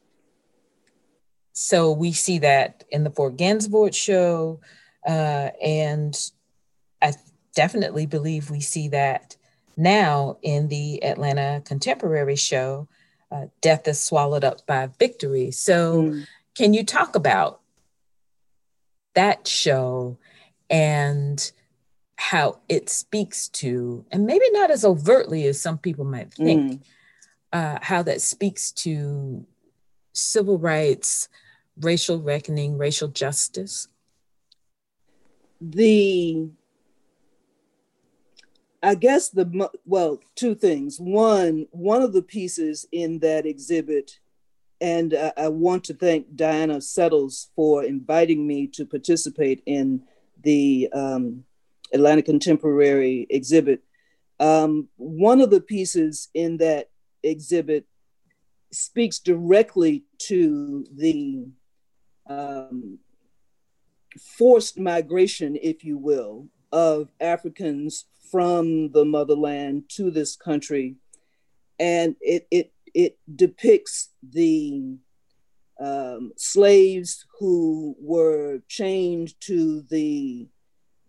So 1.54 1.92
we 1.92 2.14
see 2.14 2.40
that 2.40 2.84
in 2.90 3.04
the 3.04 3.12
Fort 3.12 3.38
Gansevoort 3.38 3.94
show, 3.94 4.60
uh, 5.06 5.50
and 5.64 6.20
I 7.00 7.14
definitely 7.54 8.08
believe 8.08 8.50
we 8.50 8.62
see 8.62 8.88
that 8.88 9.36
now 9.78 10.38
in 10.42 10.68
the 10.68 11.04
Atlanta 11.04 11.62
Contemporary 11.64 12.38
show, 12.38 12.88
uh, 13.32 13.48
Death 13.62 13.88
is 13.88 14.04
Swallowed 14.04 14.44
Up 14.44 14.66
by 14.66 14.90
Victory. 14.98 15.52
So, 15.52 16.04
mm. 16.04 16.28
can 16.56 16.74
you 16.74 16.84
talk 16.84 17.16
about 17.16 17.62
that 19.14 19.48
show 19.48 20.18
and 20.70 21.52
how 22.16 22.60
it 22.68 22.90
speaks 22.90 23.48
to, 23.48 24.06
and 24.12 24.26
maybe 24.26 24.46
not 24.52 24.72
as 24.72 24.84
overtly 24.84 25.48
as 25.48 25.60
some 25.60 25.78
people 25.78 26.06
might 26.06 26.34
think, 26.34 26.74
mm. 26.74 26.82
uh, 27.54 27.80
how 27.82 28.04
that 28.04 28.22
speaks 28.22 28.72
to 28.72 29.46
civil 30.14 30.58
rights, 30.58 31.30
racial 31.80 32.22
reckoning, 32.22 32.78
racial 32.78 33.08
justice? 33.08 33.88
The, 35.62 36.50
I 38.84 38.96
guess 38.96 39.30
the, 39.30 39.70
well, 39.86 40.20
two 40.36 40.56
things. 40.56 41.00
One, 41.00 41.68
one 41.72 42.02
of 42.02 42.14
the 42.14 42.22
pieces 42.22 42.86
in 42.92 43.20
that 43.20 43.46
exhibit 43.46 44.20
and 44.82 45.14
uh, 45.14 45.34
I 45.36 45.50
want 45.50 45.84
to 45.86 45.94
thank 45.94 46.36
Diana 46.36 46.82
Settles 46.82 47.50
for 47.56 47.84
inviting 47.84 48.48
me 48.48 48.68
to 48.68 48.86
participate 48.86 49.62
in 49.66 50.04
the 50.42 50.90
um, 50.94 51.44
Atlanta 51.94 52.22
Contemporary 52.22 53.28
exhibit. 53.30 53.82
Um, 54.40 54.88
one 54.96 55.42
of 55.42 55.50
the 55.50 55.62
pieces 55.62 56.30
in 56.34 56.58
that 56.58 56.90
exhibit 57.24 57.86
speaks 58.72 59.20
directly 59.20 60.06
to 60.20 60.86
the 60.96 61.48
um, 62.30 63.00
forced 64.38 64.80
migration, 64.80 65.58
if 65.62 65.84
you 65.84 65.98
will, 65.98 66.48
of 66.72 67.10
Africans 67.20 68.06
from 68.32 68.92
the 68.92 69.06
motherland 69.06 69.90
to 69.90 70.12
this 70.12 70.36
country. 70.36 70.96
And 71.80 72.16
it, 72.22 72.48
it, 72.52 72.72
it 72.94 73.18
depicts 73.36 74.10
the 74.22 74.98
um, 75.80 76.32
slaves 76.36 77.26
who 77.40 77.96
were 78.00 78.62
chained 78.68 79.40
to 79.42 79.82
the 79.90 80.48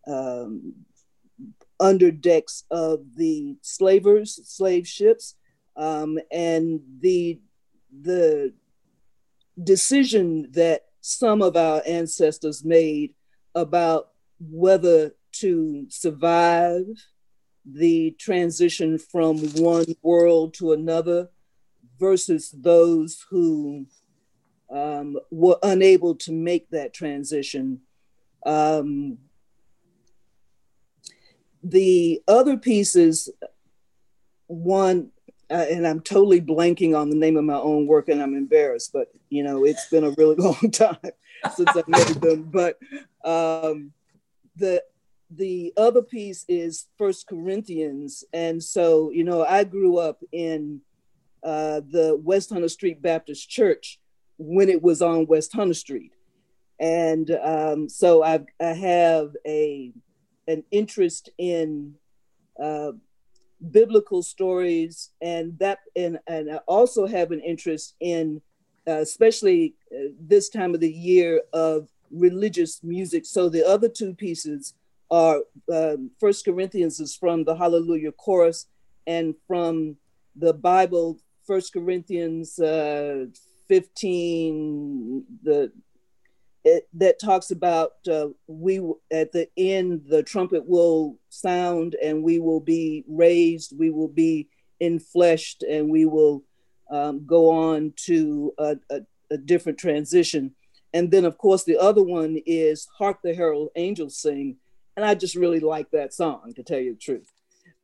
um, 0.07 0.75
underdecks 1.81 2.65
of 2.71 3.01
the 3.17 3.57
slavers, 3.63 4.41
slave 4.45 4.87
ships, 4.87 5.35
um, 5.77 6.19
and 6.31 6.81
the 7.01 7.41
the 8.03 8.53
decision 9.63 10.49
that 10.53 10.83
some 11.01 11.43
of 11.43 11.57
our 11.57 11.83
ancestors 11.87 12.65
made 12.65 13.15
about 13.55 14.11
whether 14.39 15.13
to 15.33 15.87
survive 15.89 16.85
the 17.65 18.13
transition 18.19 18.99
from 18.99 19.39
one 19.55 19.87
world 20.03 20.55
to 20.55 20.73
another 20.73 21.29
versus 21.99 22.55
those 22.57 23.25
who 23.31 23.87
um, 24.71 25.19
were 25.31 25.59
unable 25.63 26.15
to 26.15 26.33
make 26.33 26.71
that 26.71 26.95
transition. 26.95 27.81
Um, 28.47 29.19
the 31.63 32.23
other 32.27 32.57
pieces, 32.57 33.29
one, 34.47 35.11
uh, 35.51 35.67
and 35.71 35.87
I'm 35.87 36.01
totally 36.01 36.41
blanking 36.41 36.97
on 36.97 37.11
the 37.11 37.17
name 37.17 37.37
of 37.37 37.45
my 37.45 37.57
own 37.57 37.87
work, 37.87 38.09
and 38.09 38.23
I'm 38.23 38.35
embarrassed, 38.35 38.93
but 38.93 39.09
you 39.29 39.43
know, 39.43 39.65
it's 39.65 39.89
been 39.89 40.05
a 40.05 40.15
really 40.17 40.37
long 40.39 40.71
time 40.71 40.97
since 41.55 41.71
I've 41.77 41.89
made 41.89 42.21
them. 42.21 42.45
But 42.45 42.79
um, 43.25 43.93
the 44.57 44.83
the 45.33 45.73
other 45.77 46.03
piece 46.03 46.45
is 46.49 46.87
First 46.97 47.27
Corinthians, 47.27 48.25
and 48.33 48.63
so 48.63 49.11
you 49.11 49.25
know, 49.25 49.45
I 49.45 49.65
grew 49.65 49.99
up 49.99 50.23
in 50.33 50.81
uh, 51.43 51.81
the 51.89 52.19
West 52.23 52.51
Hunter 52.51 52.69
Street 52.69 53.03
Baptist 53.03 53.49
Church, 53.49 54.00
when 54.43 54.71
it 54.71 54.83
was 54.83 55.03
on 55.03 55.27
West 55.27 55.53
Hunter 55.53 55.75
Street. 55.75 56.13
And 56.81 57.31
um, 57.45 57.89
so 57.91 58.25
I, 58.25 58.41
I 58.59 58.73
have 58.73 59.37
a 59.47 59.93
an 60.49 60.65
interest 60.71 61.29
in 61.37 61.95
uh, 62.59 62.93
biblical 63.71 64.23
stories, 64.23 65.11
and 65.21 65.59
that 65.59 65.79
and 65.95 66.19
and 66.27 66.51
I 66.51 66.57
also 66.67 67.07
have 67.07 67.33
an 67.33 67.41
interest 67.41 67.95
in, 68.01 68.41
uh, 68.89 69.01
especially 69.01 69.75
uh, 69.95 70.09
this 70.19 70.49
time 70.49 70.75
of 70.75 70.81
the 70.81 70.91
year, 70.91 71.43
of 71.53 71.89
religious 72.11 72.83
music. 72.83 73.27
So 73.27 73.51
the 73.51 73.65
other 73.67 73.89
two 73.89 74.15
pieces 74.15 74.73
are 75.11 75.41
um, 75.71 76.11
First 76.19 76.47
Corinthians 76.47 76.99
is 76.99 77.15
from 77.15 77.45
the 77.45 77.55
Hallelujah 77.55 78.13
chorus, 78.13 78.67
and 79.07 79.35
from 79.47 79.97
the 80.35 80.55
Bible, 80.55 81.19
First 81.47 81.75
Corinthians 81.75 82.59
uh, 82.59 83.27
15 83.71 85.25
the 85.43 85.73
it, 86.63 86.87
that 86.93 87.19
talks 87.19 87.51
about 87.53 87.93
uh, 88.11 88.29
we 88.47 88.83
at 89.11 89.33
the 89.33 89.49
end 89.57 90.03
the 90.09 90.23
trumpet 90.23 90.67
will 90.67 91.17
sound 91.31 91.97
and 92.05 92.23
we 92.23 92.39
will 92.39 92.61
be 92.61 93.03
raised 93.09 93.79
we 93.79 93.89
will 93.89 94.09
be 94.09 94.47
enfleshed 94.83 95.63
and 95.69 95.89
we 95.89 96.05
will 96.05 96.43
um, 96.91 97.25
go 97.25 97.51
on 97.51 97.93
to 97.97 98.53
a, 98.59 98.77
a, 98.91 99.01
a, 99.31 99.39
different 99.39 99.79
transition. 99.79 100.55
And 100.93 101.11
then, 101.11 101.25
of 101.25 101.39
course, 101.39 101.65
the 101.65 101.79
other 101.79 102.03
one 102.03 102.39
is 102.47 102.89
Hark 102.99 103.19
the 103.23 103.33
Herald 103.33 103.71
Angels 103.77 104.17
Sing. 104.17 104.57
And 104.97 105.05
I 105.05 105.15
just 105.15 105.37
really 105.37 105.61
like 105.61 105.91
that 105.93 106.13
song, 106.13 106.53
to 106.57 106.63
tell 106.65 106.81
you 106.81 106.95
the 106.95 106.99
truth. 106.99 107.31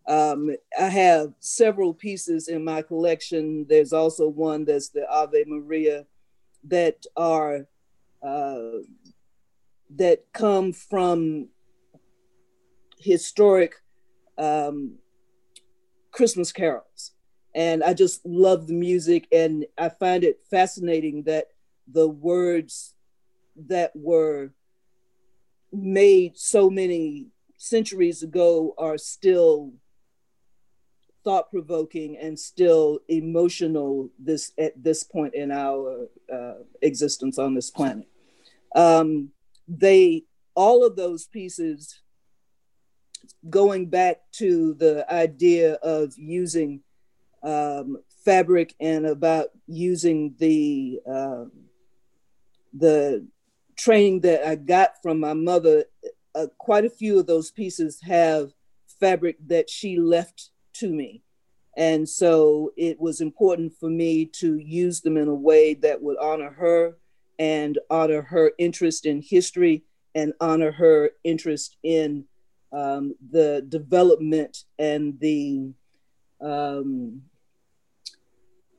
Um, 0.08 0.54
I 0.78 0.88
have 0.88 1.32
several 1.40 1.92
pieces 1.92 2.48
in 2.48 2.64
my 2.64 2.82
collection. 2.82 3.66
There's 3.68 3.92
also 3.92 4.28
one 4.28 4.64
that's 4.64 4.90
the 4.90 5.08
Ave 5.10 5.44
Maria 5.46 6.06
that 6.64 7.04
are 7.16 7.66
uh, 8.22 8.78
that 9.96 10.24
come 10.32 10.72
from 10.72 11.48
historic 12.98 13.74
um, 14.38 14.96
Christmas 16.10 16.52
carols. 16.52 17.12
And 17.54 17.82
I 17.82 17.94
just 17.94 18.24
love 18.26 18.66
the 18.66 18.74
music, 18.74 19.26
and 19.32 19.64
I 19.78 19.88
find 19.88 20.24
it 20.24 20.40
fascinating 20.50 21.22
that 21.22 21.46
the 21.90 22.06
words 22.06 22.94
that 23.56 23.92
were 23.94 24.52
made 25.72 26.36
so 26.36 26.68
many 26.68 27.28
centuries 27.56 28.22
ago 28.22 28.74
are 28.76 28.98
still 28.98 29.72
thought 31.26 31.50
provoking 31.50 32.16
and 32.18 32.38
still 32.38 33.00
emotional 33.08 34.08
this 34.16 34.52
at 34.58 34.80
this 34.80 35.02
point 35.02 35.34
in 35.34 35.50
our 35.50 36.06
uh, 36.32 36.54
existence 36.82 37.36
on 37.36 37.52
this 37.52 37.68
planet. 37.68 38.06
Um, 38.76 39.30
they 39.66 40.22
all 40.54 40.86
of 40.86 40.94
those 40.94 41.26
pieces 41.26 42.00
going 43.50 43.86
back 43.86 44.18
to 44.34 44.74
the 44.74 45.04
idea 45.12 45.74
of 45.82 46.14
using 46.16 46.82
um, 47.42 47.96
fabric 48.24 48.76
and 48.78 49.04
about 49.04 49.48
using 49.66 50.32
the 50.38 51.00
uh, 51.12 51.46
the 52.72 53.26
training 53.76 54.20
that 54.20 54.46
I 54.46 54.54
got 54.54 55.02
from 55.02 55.18
my 55.18 55.34
mother. 55.34 55.86
Uh, 56.36 56.46
quite 56.58 56.84
a 56.84 56.90
few 56.90 57.18
of 57.18 57.26
those 57.26 57.50
pieces 57.50 58.00
have 58.02 58.52
fabric 59.00 59.38
that 59.48 59.68
she 59.68 59.98
left 59.98 60.50
to 60.80 60.88
me. 60.88 61.22
And 61.76 62.08
so 62.08 62.72
it 62.76 62.98
was 62.98 63.20
important 63.20 63.74
for 63.78 63.90
me 63.90 64.24
to 64.40 64.56
use 64.56 65.02
them 65.02 65.16
in 65.16 65.28
a 65.28 65.34
way 65.34 65.74
that 65.74 66.02
would 66.02 66.16
honor 66.18 66.50
her 66.50 66.96
and 67.38 67.78
honor 67.90 68.22
her 68.22 68.52
interest 68.58 69.04
in 69.04 69.20
history 69.20 69.84
and 70.14 70.32
honor 70.40 70.72
her 70.72 71.10
interest 71.22 71.76
in 71.82 72.24
um, 72.72 73.14
the 73.30 73.64
development 73.68 74.64
and 74.78 75.20
the 75.20 75.70
um, 76.40 77.22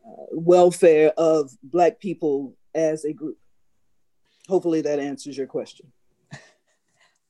uh, 0.06 0.26
welfare 0.32 1.14
of 1.18 1.52
Black 1.62 2.00
people 2.00 2.56
as 2.74 3.06
a 3.06 3.14
group. 3.14 3.38
Hopefully 4.48 4.82
that 4.82 5.00
answers 5.00 5.38
your 5.38 5.48
question. 5.48 5.92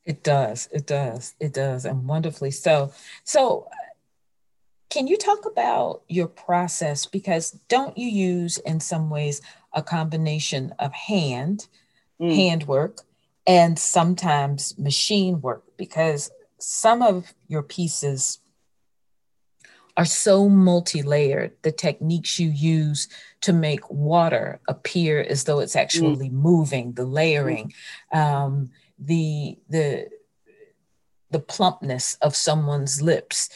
It 0.05 0.23
does. 0.23 0.69
It 0.71 0.87
does. 0.87 1.35
It 1.41 1.53
does. 1.53 1.83
And 1.83 2.07
wonderfully 2.07 2.51
so. 2.51 2.93
So, 3.25 3.67
can 4.89 5.07
you 5.07 5.17
talk 5.17 5.45
about 5.45 6.01
your 6.07 6.27
process? 6.27 7.05
Because 7.05 7.51
don't 7.67 7.97
you 7.97 8.07
use, 8.07 8.57
in 8.59 8.79
some 8.79 9.09
ways, 9.09 9.41
a 9.73 9.83
combination 9.83 10.73
of 10.79 10.93
hand, 10.93 11.67
mm. 12.21 12.33
handwork, 12.33 13.01
and 13.45 13.77
sometimes 13.77 14.77
machine 14.77 15.41
work? 15.41 15.63
Because 15.77 16.31
some 16.59 17.01
of 17.01 17.33
your 17.47 17.63
pieces 17.63 18.39
are 19.97 20.05
so 20.05 20.47
multi-layered 20.47 21.51
the 21.63 21.71
techniques 21.71 22.39
you 22.39 22.49
use 22.49 23.07
to 23.41 23.51
make 23.51 23.89
water 23.89 24.59
appear 24.67 25.21
as 25.21 25.43
though 25.43 25.59
it's 25.59 25.75
actually 25.75 26.29
mm. 26.29 26.33
moving 26.33 26.93
the 26.93 27.05
layering 27.05 27.73
mm. 28.13 28.17
um, 28.17 28.69
the 28.99 29.57
the 29.69 30.07
the 31.31 31.39
plumpness 31.39 32.13
of 32.21 32.35
someone's 32.35 33.01
lips 33.01 33.49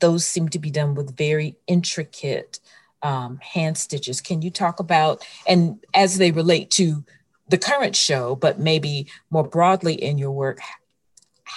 those 0.00 0.24
seem 0.24 0.48
to 0.48 0.58
be 0.58 0.70
done 0.70 0.94
with 0.94 1.16
very 1.16 1.56
intricate 1.66 2.60
um, 3.02 3.38
hand 3.38 3.76
stitches 3.76 4.20
can 4.20 4.42
you 4.42 4.50
talk 4.50 4.78
about 4.78 5.26
and 5.46 5.84
as 5.92 6.18
they 6.18 6.30
relate 6.30 6.70
to 6.70 7.04
the 7.48 7.58
current 7.58 7.96
show 7.96 8.36
but 8.36 8.60
maybe 8.60 9.08
more 9.30 9.42
broadly 9.42 9.94
in 9.94 10.18
your 10.18 10.30
work 10.30 10.60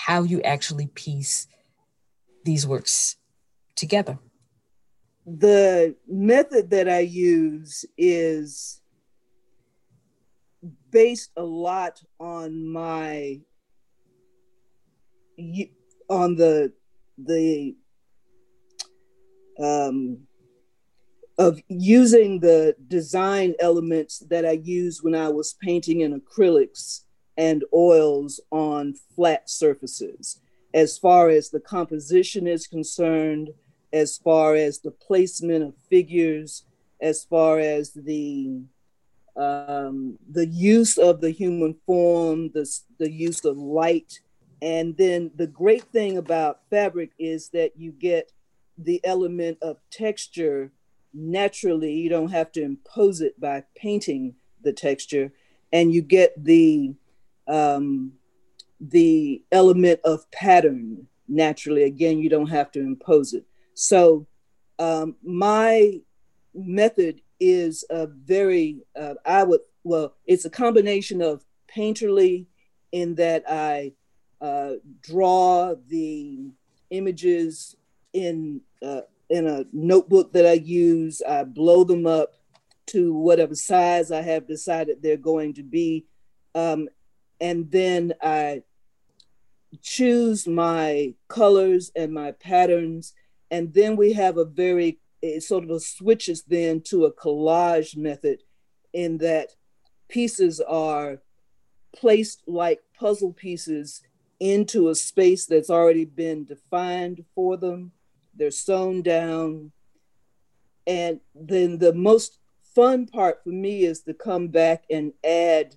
how 0.05 0.23
you 0.23 0.41
actually 0.41 0.87
piece 0.87 1.47
these 2.43 2.67
works 2.67 3.17
together? 3.75 4.19
The 5.25 5.95
method 6.07 6.69
that 6.69 6.87
I 6.87 6.99
use 6.99 7.85
is 7.97 8.81
based 10.91 11.31
a 11.35 11.43
lot 11.43 12.01
on 12.19 12.71
my 12.71 13.41
on 16.07 16.35
the 16.35 16.71
the 17.17 17.75
um, 19.59 20.19
of 21.37 21.59
using 21.67 22.39
the 22.39 22.75
design 22.87 23.55
elements 23.59 24.19
that 24.29 24.45
I 24.45 24.51
used 24.51 25.03
when 25.03 25.15
I 25.15 25.29
was 25.29 25.55
painting 25.61 26.01
in 26.01 26.19
acrylics 26.19 27.01
and 27.37 27.63
oils 27.73 28.39
on 28.51 28.95
flat 29.15 29.49
surfaces. 29.49 30.39
As 30.73 30.97
far 30.97 31.29
as 31.29 31.49
the 31.49 31.59
composition 31.59 32.47
is 32.47 32.67
concerned, 32.67 33.49
as 33.91 34.17
far 34.17 34.55
as 34.55 34.79
the 34.79 34.91
placement 34.91 35.63
of 35.63 35.73
figures, 35.89 36.65
as 37.01 37.23
far 37.23 37.59
as 37.59 37.91
the 37.91 38.61
um, 39.37 40.17
the 40.31 40.47
use 40.47 40.97
of 40.97 41.19
the 41.19 41.31
human 41.31 41.75
form, 41.85 42.51
the, 42.53 42.65
the 42.99 43.11
use 43.11 43.43
of 43.43 43.57
light. 43.57 44.21
And 44.61 44.95
then 44.95 45.31
the 45.35 45.47
great 45.47 45.83
thing 45.91 46.17
about 46.17 46.61
fabric 46.69 47.11
is 47.19 47.49
that 47.49 47.71
you 47.75 47.91
get 47.91 48.31
the 48.77 48.99
element 49.03 49.57
of 49.61 49.77
texture 49.89 50.71
naturally. 51.13 51.93
You 51.93 52.09
don't 52.09 52.31
have 52.31 52.51
to 52.53 52.61
impose 52.61 53.21
it 53.21 53.39
by 53.39 53.63
painting 53.75 54.35
the 54.61 54.73
texture. 54.73 55.31
And 55.71 55.93
you 55.93 56.01
get 56.01 56.31
the 56.43 56.93
um, 57.47 58.13
the 58.79 59.43
element 59.51 59.99
of 60.03 60.29
pattern 60.31 61.07
naturally. 61.27 61.83
Again, 61.83 62.19
you 62.19 62.29
don't 62.29 62.49
have 62.49 62.71
to 62.71 62.79
impose 62.79 63.33
it. 63.33 63.45
So 63.73 64.27
um, 64.79 65.15
my 65.23 66.01
method 66.53 67.21
is 67.39 67.83
a 67.89 68.07
very, 68.07 68.85
uh, 68.99 69.15
I 69.25 69.43
would, 69.43 69.61
well, 69.83 70.15
it's 70.25 70.45
a 70.45 70.49
combination 70.49 71.21
of 71.21 71.45
painterly 71.73 72.45
in 72.91 73.15
that 73.15 73.43
I 73.49 73.93
uh, 74.41 74.73
draw 75.01 75.75
the 75.87 76.51
images 76.89 77.75
in, 78.15 78.61
uh, 78.81 79.01
in 79.29 79.45
a 79.45 79.65
notebook 79.73 80.31
that 80.33 80.45
I 80.45 80.53
use. 80.53 81.21
I 81.27 81.43
blow 81.43 81.83
them 81.83 82.07
up 82.07 82.33
to 82.87 83.13
whatever 83.13 83.55
size 83.55 84.11
I 84.11 84.21
have 84.21 84.47
decided 84.47 85.01
they're 85.01 85.17
going 85.17 85.53
to 85.55 85.63
be. 85.63 86.05
Um, 86.55 86.87
and 87.41 87.69
then 87.69 88.13
I 88.21 88.63
choose 89.81 90.47
my 90.47 91.13
colors 91.27 91.91
and 91.95 92.13
my 92.13 92.31
patterns. 92.31 93.13
And 93.51 93.73
then 93.73 93.97
we 93.97 94.13
have 94.13 94.37
a 94.37 94.45
very 94.45 94.99
it 95.21 95.43
sort 95.43 95.63
of 95.63 95.69
a 95.71 95.79
switches 95.79 96.43
then 96.43 96.81
to 96.81 97.05
a 97.05 97.11
collage 97.11 97.97
method 97.97 98.43
in 98.93 99.17
that 99.17 99.49
pieces 100.07 100.61
are 100.61 101.19
placed 101.95 102.43
like 102.47 102.81
puzzle 102.97 103.33
pieces 103.33 104.01
into 104.39 104.89
a 104.89 104.95
space 104.95 105.45
that's 105.45 105.69
already 105.69 106.05
been 106.05 106.45
defined 106.45 107.23
for 107.33 107.57
them. 107.57 107.91
They're 108.35 108.51
sewn 108.51 109.01
down. 109.01 109.71
And 110.87 111.19
then 111.33 111.79
the 111.79 111.93
most 111.93 112.39
fun 112.75 113.07
part 113.07 113.43
for 113.43 113.49
me 113.49 113.85
is 113.85 114.01
to 114.01 114.13
come 114.13 114.49
back 114.49 114.83
and 114.89 115.13
add 115.23 115.75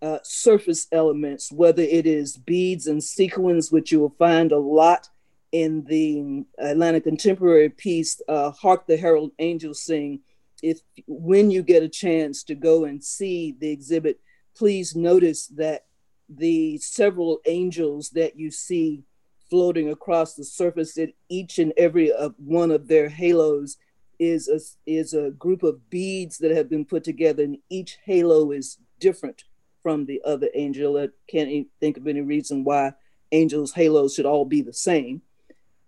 uh, 0.00 0.18
surface 0.22 0.86
elements, 0.92 1.50
whether 1.50 1.82
it 1.82 2.06
is 2.06 2.36
beads 2.36 2.86
and 2.86 3.02
sequins, 3.02 3.72
which 3.72 3.90
you 3.90 4.00
will 4.00 4.14
find 4.18 4.52
a 4.52 4.58
lot 4.58 5.08
in 5.52 5.84
the 5.84 6.44
Atlanta 6.58 7.00
Contemporary 7.00 7.70
piece, 7.70 8.20
uh, 8.28 8.50
Hark 8.50 8.86
the 8.86 8.96
Herald 8.96 9.32
Angels 9.38 9.82
Sing. 9.82 10.20
If 10.62 10.80
when 11.06 11.50
you 11.50 11.62
get 11.62 11.82
a 11.82 11.88
chance 11.88 12.42
to 12.44 12.54
go 12.54 12.84
and 12.84 13.02
see 13.02 13.56
the 13.58 13.70
exhibit, 13.70 14.20
please 14.56 14.96
notice 14.96 15.46
that 15.48 15.86
the 16.28 16.78
several 16.78 17.40
angels 17.46 18.10
that 18.10 18.36
you 18.36 18.50
see 18.50 19.04
floating 19.50 19.90
across 19.90 20.34
the 20.34 20.44
surface 20.44 20.98
at 20.98 21.10
each 21.28 21.58
and 21.58 21.72
every 21.76 22.12
of 22.12 22.34
one 22.38 22.70
of 22.70 22.88
their 22.88 23.08
halos 23.08 23.76
is 24.18 24.48
a, 24.48 24.60
is 24.90 25.12
a 25.14 25.30
group 25.30 25.62
of 25.62 25.90
beads 25.90 26.38
that 26.38 26.50
have 26.50 26.68
been 26.68 26.84
put 26.84 27.04
together 27.04 27.42
and 27.42 27.58
each 27.68 27.98
halo 28.04 28.52
is 28.52 28.78
different 29.00 29.44
from 29.82 30.06
the 30.06 30.20
other 30.24 30.48
angel. 30.54 30.96
I 30.96 31.08
can't 31.28 31.66
think 31.80 31.96
of 31.96 32.06
any 32.06 32.22
reason 32.22 32.64
why 32.64 32.94
angels' 33.32 33.72
halos 33.72 34.14
should 34.14 34.26
all 34.26 34.44
be 34.44 34.62
the 34.62 34.72
same. 34.72 35.22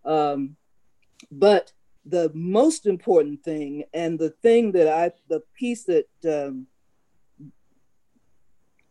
Um, 0.05 0.57
but 1.31 1.73
the 2.05 2.31
most 2.35 2.87
important 2.87 3.43
thing 3.43 3.85
and 3.93 4.19
the 4.19 4.31
thing 4.31 4.73
that 4.73 4.89
I, 4.89 5.13
the 5.29 5.43
piece 5.59 5.85
that, 5.85 6.07
um, 6.25 6.67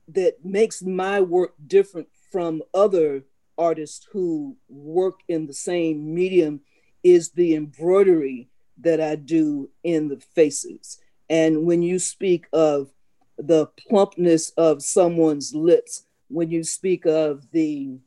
that 0.07 0.43
makes 0.43 0.82
my 0.82 1.22
work 1.22 1.53
different 1.68 2.07
from 2.32 2.61
other 2.74 3.24
artists 3.58 4.08
who 4.12 4.56
work 4.70 5.20
in 5.28 5.47
the 5.47 5.53
same 5.53 6.14
medium 6.14 6.62
is 7.03 7.32
the 7.32 7.56
embroidery 7.56 8.49
that 8.80 8.99
I 8.99 9.16
do 9.16 9.70
in 9.84 10.08
the 10.08 10.20
faces. 10.20 10.99
And 11.30 11.66
when 11.66 11.82
you 11.82 11.99
speak 11.99 12.47
of 12.53 12.91
the 13.38 13.68
plumpness 13.68 14.51
of 14.51 14.84
someone's 14.84 15.53
lips, 15.53 16.03
when 16.30 16.49
you 16.49 16.64
speak 16.64 17.06
of 17.06 17.51
the 17.51 17.99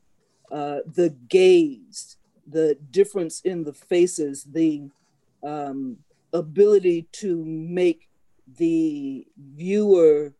uh, 0.51 0.79
the 0.95 1.11
gaze, 1.27 2.17
the 2.47 2.75
difference 2.89 3.41
in 3.41 3.63
the 3.63 3.73
faces, 3.73 4.43
the 4.43 4.89
um, 5.43 5.97
ability 6.33 7.07
to 7.11 7.45
make 7.45 8.09
the 8.57 9.27
viewer 9.37 10.33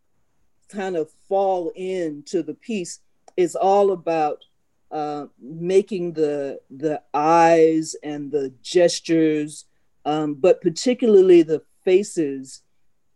kind 0.67 0.95
of 0.95 1.11
fall 1.27 1.71
into 1.75 2.41
the 2.41 2.55
piece 2.55 3.01
is 3.37 3.55
all 3.55 3.91
about 3.91 4.43
uh, 4.91 5.25
making 5.39 6.13
the 6.13 6.59
the 6.69 7.01
eyes 7.13 7.95
and 8.03 8.31
the 8.31 8.53
gestures, 8.61 9.65
um, 10.05 10.33
but 10.33 10.61
particularly 10.61 11.43
the 11.43 11.61
faces, 11.83 12.63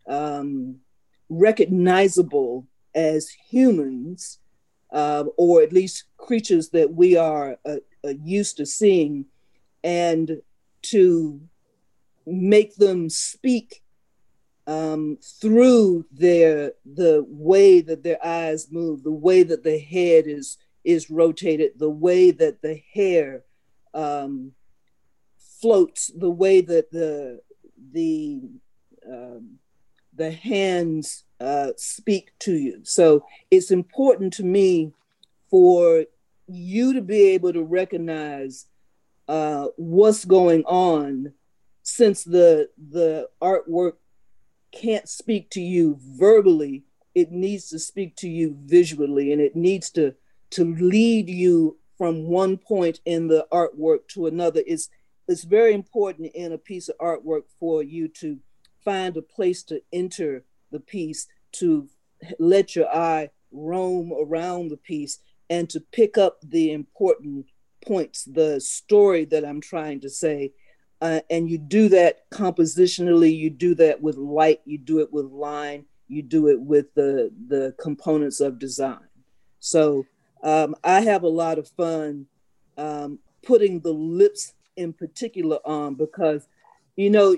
um, 0.08 0.76
recognizable 1.28 2.66
as 2.94 3.28
humans, 3.28 4.38
uh, 4.92 5.24
or 5.36 5.62
at 5.62 5.72
least 5.72 6.04
creatures 6.16 6.70
that 6.70 6.92
we 6.92 7.16
are 7.16 7.58
uh, 7.66 7.76
uh, 8.04 8.12
used 8.22 8.56
to 8.56 8.66
seeing, 8.66 9.24
and 9.82 10.40
to 10.82 11.40
make 12.26 12.76
them 12.76 13.10
speak 13.10 13.82
um, 14.66 15.18
through 15.40 16.06
their 16.12 16.72
the 16.84 17.24
way 17.28 17.80
that 17.80 18.02
their 18.02 18.24
eyes 18.24 18.70
move, 18.70 19.02
the 19.02 19.10
way 19.10 19.42
that 19.42 19.62
the 19.62 19.78
head 19.78 20.26
is 20.26 20.56
is 20.84 21.10
rotated, 21.10 21.72
the 21.78 21.90
way 21.90 22.30
that 22.30 22.62
the 22.62 22.80
hair 22.92 23.42
um, 23.92 24.52
floats, 25.60 26.10
the 26.16 26.30
way 26.30 26.60
that 26.60 26.90
the 26.90 27.40
the 27.92 28.42
um, 29.10 29.58
the 30.14 30.30
hands 30.30 31.24
uh, 31.40 31.70
speak 31.76 32.30
to 32.40 32.54
you. 32.54 32.80
So 32.84 33.24
it's 33.50 33.70
important 33.70 34.32
to 34.34 34.44
me 34.44 34.92
for 35.50 36.04
you 36.46 36.92
to 36.92 37.00
be 37.00 37.30
able 37.30 37.52
to 37.52 37.62
recognize 37.62 38.66
uh, 39.28 39.68
what's 39.76 40.24
going 40.24 40.64
on 40.64 41.32
since 41.82 42.24
the 42.24 42.68
the 42.90 43.28
artwork 43.42 43.94
can't 44.72 45.08
speak 45.08 45.48
to 45.50 45.60
you 45.60 45.96
verbally 46.00 46.82
it 47.14 47.30
needs 47.30 47.68
to 47.68 47.78
speak 47.78 48.16
to 48.16 48.28
you 48.28 48.56
visually 48.64 49.32
and 49.32 49.40
it 49.40 49.54
needs 49.54 49.90
to 49.90 50.14
to 50.50 50.74
lead 50.76 51.28
you 51.28 51.78
from 51.96 52.26
one 52.26 52.56
point 52.56 53.00
in 53.04 53.28
the 53.28 53.46
artwork 53.52 54.08
to 54.08 54.26
another. 54.26 54.60
Is 54.66 54.88
it's 55.28 55.44
very 55.44 55.74
important 55.74 56.32
in 56.34 56.52
a 56.52 56.58
piece 56.58 56.88
of 56.88 56.98
artwork 56.98 57.44
for 57.58 57.82
you 57.82 58.08
to 58.08 58.38
find 58.84 59.16
a 59.16 59.22
place 59.22 59.62
to 59.64 59.80
enter 59.92 60.44
the 60.70 60.80
piece 60.80 61.26
to 61.52 61.88
let 62.38 62.76
your 62.76 62.88
eye 62.94 63.30
roam 63.52 64.12
around 64.12 64.68
the 64.68 64.76
piece 64.76 65.18
and 65.48 65.70
to 65.70 65.80
pick 65.80 66.18
up 66.18 66.38
the 66.42 66.72
important 66.72 67.46
points 67.86 68.24
the 68.24 68.58
story 68.60 69.24
that 69.26 69.44
i'm 69.44 69.60
trying 69.60 70.00
to 70.00 70.08
say. 70.08 70.52
Uh, 71.00 71.20
and 71.28 71.50
you 71.50 71.58
do 71.58 71.88
that 71.88 72.28
compositionally 72.30 73.36
you 73.36 73.50
do 73.50 73.74
that 73.74 74.00
with 74.00 74.16
light 74.16 74.60
you 74.64 74.78
do 74.78 75.00
it 75.00 75.12
with 75.12 75.26
line 75.26 75.84
you 76.08 76.22
do 76.22 76.48
it 76.48 76.60
with 76.60 76.94
the 76.94 77.30
the 77.48 77.74
components 77.78 78.40
of 78.40 78.58
design. 78.58 79.08
So 79.60 80.06
um, 80.44 80.74
i 80.84 81.00
have 81.00 81.22
a 81.22 81.28
lot 81.28 81.58
of 81.58 81.68
fun 81.70 82.26
um, 82.76 83.18
putting 83.42 83.80
the 83.80 83.92
lips 83.92 84.54
in 84.76 84.92
particular 84.92 85.58
on 85.64 85.94
because 85.94 86.46
you 86.96 87.10
know 87.10 87.36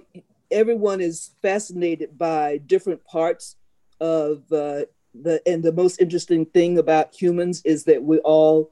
everyone 0.50 1.00
is 1.00 1.30
fascinated 1.42 2.16
by 2.18 2.58
different 2.58 3.02
parts 3.04 3.56
of 4.00 4.42
uh, 4.52 4.82
the 5.14 5.40
and 5.46 5.62
the 5.62 5.72
most 5.72 6.00
interesting 6.00 6.44
thing 6.44 6.78
about 6.78 7.14
humans 7.14 7.62
is 7.64 7.84
that 7.84 8.02
we're 8.02 8.18
all 8.18 8.70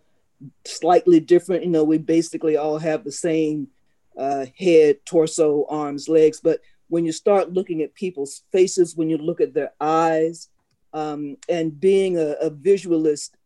slightly 0.66 1.20
different 1.20 1.64
you 1.64 1.70
know 1.70 1.84
we 1.84 1.96
basically 1.96 2.56
all 2.56 2.78
have 2.78 3.04
the 3.04 3.12
same 3.12 3.68
uh, 4.16 4.46
head, 4.58 5.04
torso, 5.04 5.66
arms, 5.68 6.08
legs. 6.08 6.40
But 6.40 6.60
when 6.88 7.04
you 7.04 7.12
start 7.12 7.52
looking 7.52 7.82
at 7.82 7.94
people's 7.94 8.42
faces, 8.52 8.96
when 8.96 9.10
you 9.10 9.18
look 9.18 9.40
at 9.40 9.54
their 9.54 9.72
eyes, 9.80 10.48
um, 10.92 11.36
and 11.48 11.78
being 11.80 12.16
a, 12.16 12.36
a 12.40 12.50
visualist, 12.50 13.36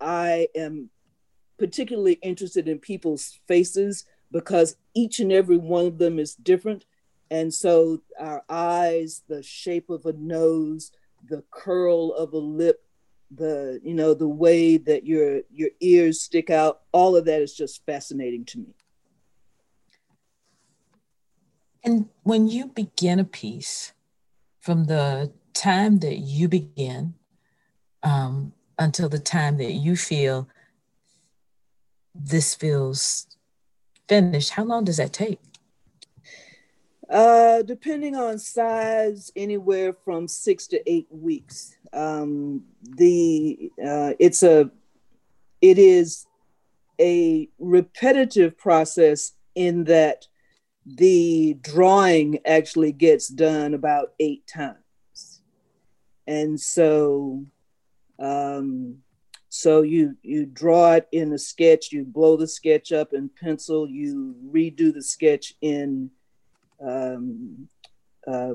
I 0.00 0.48
am 0.54 0.90
particularly 1.58 2.14
interested 2.14 2.68
in 2.68 2.78
people's 2.78 3.40
faces 3.46 4.04
because 4.30 4.76
each 4.94 5.20
and 5.20 5.32
every 5.32 5.56
one 5.56 5.86
of 5.86 5.98
them 5.98 6.18
is 6.18 6.34
different. 6.34 6.84
And 7.30 7.52
so 7.52 8.02
our 8.18 8.44
eyes, 8.48 9.22
the 9.28 9.42
shape 9.42 9.90
of 9.90 10.06
a 10.06 10.12
nose, 10.12 10.92
the 11.28 11.42
curl 11.50 12.12
of 12.12 12.32
a 12.32 12.38
lip, 12.38 12.84
the 13.30 13.78
you 13.82 13.92
know 13.92 14.14
the 14.14 14.28
way 14.28 14.78
that 14.78 15.04
your 15.04 15.42
your 15.50 15.68
ears 15.80 16.22
stick 16.22 16.48
out, 16.48 16.80
all 16.92 17.14
of 17.14 17.26
that 17.26 17.42
is 17.42 17.54
just 17.54 17.84
fascinating 17.84 18.46
to 18.46 18.58
me. 18.58 18.74
And 21.84 22.08
when 22.22 22.48
you 22.48 22.66
begin 22.66 23.18
a 23.18 23.24
piece, 23.24 23.92
from 24.60 24.84
the 24.84 25.32
time 25.54 25.98
that 25.98 26.18
you 26.18 26.48
begin 26.48 27.14
um, 28.02 28.52
until 28.78 29.08
the 29.08 29.18
time 29.18 29.58
that 29.58 29.72
you 29.72 29.96
feel 29.96 30.48
this 32.14 32.54
feels 32.54 33.26
finished, 34.08 34.50
how 34.50 34.64
long 34.64 34.84
does 34.84 34.96
that 34.96 35.12
take? 35.12 35.40
Uh, 37.08 37.62
depending 37.62 38.14
on 38.14 38.38
size, 38.38 39.32
anywhere 39.34 39.92
from 39.92 40.28
six 40.28 40.66
to 40.66 40.90
eight 40.90 41.06
weeks. 41.10 41.76
Um, 41.92 42.64
the 42.82 43.72
uh, 43.82 44.12
it's 44.18 44.42
a 44.42 44.70
it 45.62 45.78
is 45.78 46.26
a 47.00 47.48
repetitive 47.58 48.58
process 48.58 49.32
in 49.54 49.84
that 49.84 50.26
the 50.84 51.56
drawing 51.60 52.40
actually 52.46 52.92
gets 52.92 53.28
done 53.28 53.74
about 53.74 54.12
eight 54.20 54.46
times. 54.46 55.42
And 56.26 56.60
so, 56.60 57.46
um, 58.18 58.98
so 59.48 59.82
you 59.82 60.16
you 60.22 60.46
draw 60.46 60.92
it 60.92 61.08
in 61.12 61.32
a 61.32 61.38
sketch, 61.38 61.92
you 61.92 62.04
blow 62.04 62.36
the 62.36 62.46
sketch 62.46 62.92
up 62.92 63.12
in 63.12 63.28
pencil, 63.28 63.88
you 63.88 64.36
redo 64.52 64.92
the 64.92 65.02
sketch 65.02 65.54
in 65.60 66.10
um, 66.84 67.68
uh, 68.26 68.54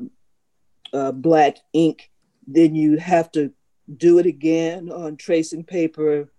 uh, 0.93 1.11
black 1.11 1.57
ink. 1.73 2.11
Then 2.45 2.75
you 2.75 2.97
have 2.97 3.31
to 3.31 3.51
do 3.97 4.19
it 4.19 4.25
again 4.25 4.91
on 4.91 5.17
tracing 5.17 5.63
paper. 5.63 6.29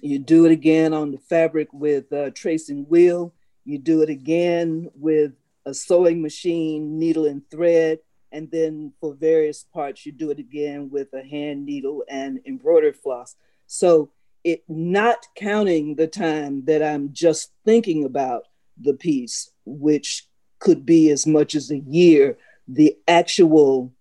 You 0.00 0.18
do 0.18 0.46
it 0.46 0.52
again 0.52 0.94
on 0.94 1.10
the 1.10 1.18
fabric 1.18 1.68
with 1.72 2.10
uh, 2.12 2.30
tracing 2.30 2.84
wheel 2.88 3.34
you 3.64 3.78
do 3.78 4.02
it 4.02 4.10
again 4.10 4.90
with 4.94 5.32
a 5.66 5.74
sewing 5.74 6.20
machine, 6.20 6.98
needle 6.98 7.26
and 7.26 7.48
thread. 7.50 7.98
And 8.32 8.50
then 8.50 8.92
for 9.00 9.14
various 9.14 9.62
parts, 9.62 10.06
you 10.06 10.12
do 10.12 10.30
it 10.30 10.38
again 10.38 10.88
with 10.90 11.12
a 11.12 11.22
hand 11.22 11.66
needle 11.66 12.02
and 12.08 12.40
embroidered 12.46 12.96
floss. 12.96 13.36
So 13.66 14.10
it 14.42 14.64
not 14.68 15.26
counting 15.36 15.94
the 15.94 16.08
time 16.08 16.64
that 16.64 16.82
I'm 16.82 17.12
just 17.12 17.52
thinking 17.64 18.04
about 18.04 18.44
the 18.80 18.94
piece, 18.94 19.50
which 19.64 20.26
could 20.58 20.86
be 20.86 21.10
as 21.10 21.26
much 21.26 21.54
as 21.54 21.70
a 21.70 21.78
year, 21.78 22.38
the 22.66 22.96
actual 23.06 23.92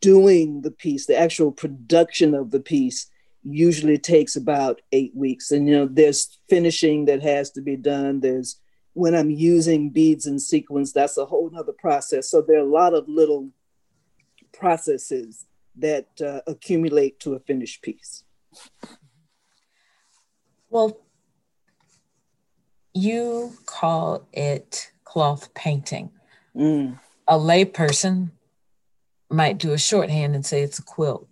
doing 0.00 0.62
the 0.62 0.70
piece, 0.70 1.06
the 1.06 1.18
actual 1.18 1.52
production 1.52 2.34
of 2.34 2.50
the 2.50 2.60
piece 2.60 3.10
usually 3.42 3.98
takes 3.98 4.36
about 4.36 4.80
eight 4.92 5.12
weeks. 5.14 5.50
And 5.50 5.68
you 5.68 5.74
know, 5.74 5.88
there's 5.90 6.38
finishing 6.48 7.04
that 7.06 7.22
has 7.22 7.50
to 7.52 7.60
be 7.60 7.76
done. 7.76 8.20
There's 8.20 8.58
when 8.94 9.14
I'm 9.14 9.30
using 9.30 9.90
beads 9.90 10.26
and 10.26 10.40
sequins, 10.40 10.92
that's 10.92 11.18
a 11.18 11.26
whole 11.26 11.50
nother 11.50 11.72
process. 11.72 12.30
So 12.30 12.40
there 12.40 12.56
are 12.56 12.60
a 12.60 12.64
lot 12.64 12.94
of 12.94 13.08
little 13.08 13.50
processes 14.52 15.46
that 15.76 16.08
uh, 16.20 16.40
accumulate 16.46 17.18
to 17.20 17.34
a 17.34 17.40
finished 17.40 17.82
piece. 17.82 18.22
Well, 20.70 21.00
you 22.94 23.54
call 23.66 24.28
it 24.32 24.92
cloth 25.02 25.52
painting. 25.54 26.10
Mm. 26.56 26.98
A 27.26 27.34
layperson 27.34 28.30
might 29.28 29.58
do 29.58 29.72
a 29.72 29.78
shorthand 29.78 30.36
and 30.36 30.46
say 30.46 30.62
it's 30.62 30.78
a 30.78 30.82
quilt. 30.82 31.28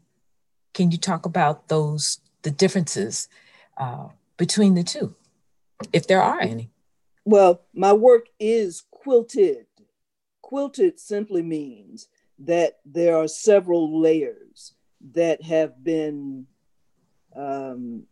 Can 0.74 0.90
you 0.90 0.98
talk 0.98 1.26
about 1.26 1.68
those, 1.68 2.18
the 2.42 2.50
differences 2.50 3.28
uh, 3.76 4.08
between 4.36 4.74
the 4.74 4.82
two, 4.82 5.14
if 5.92 6.08
there 6.08 6.22
are 6.22 6.40
any? 6.40 6.72
Well, 7.24 7.62
my 7.74 7.92
work 7.92 8.26
is 8.38 8.84
quilted. 8.90 9.66
Quilted 10.42 10.98
simply 10.98 11.42
means 11.42 12.08
that 12.40 12.78
there 12.84 13.16
are 13.16 13.28
several 13.28 14.00
layers 14.00 14.74
that 15.12 15.42
have 15.42 15.82
been 15.82 16.46
um, 17.34 18.04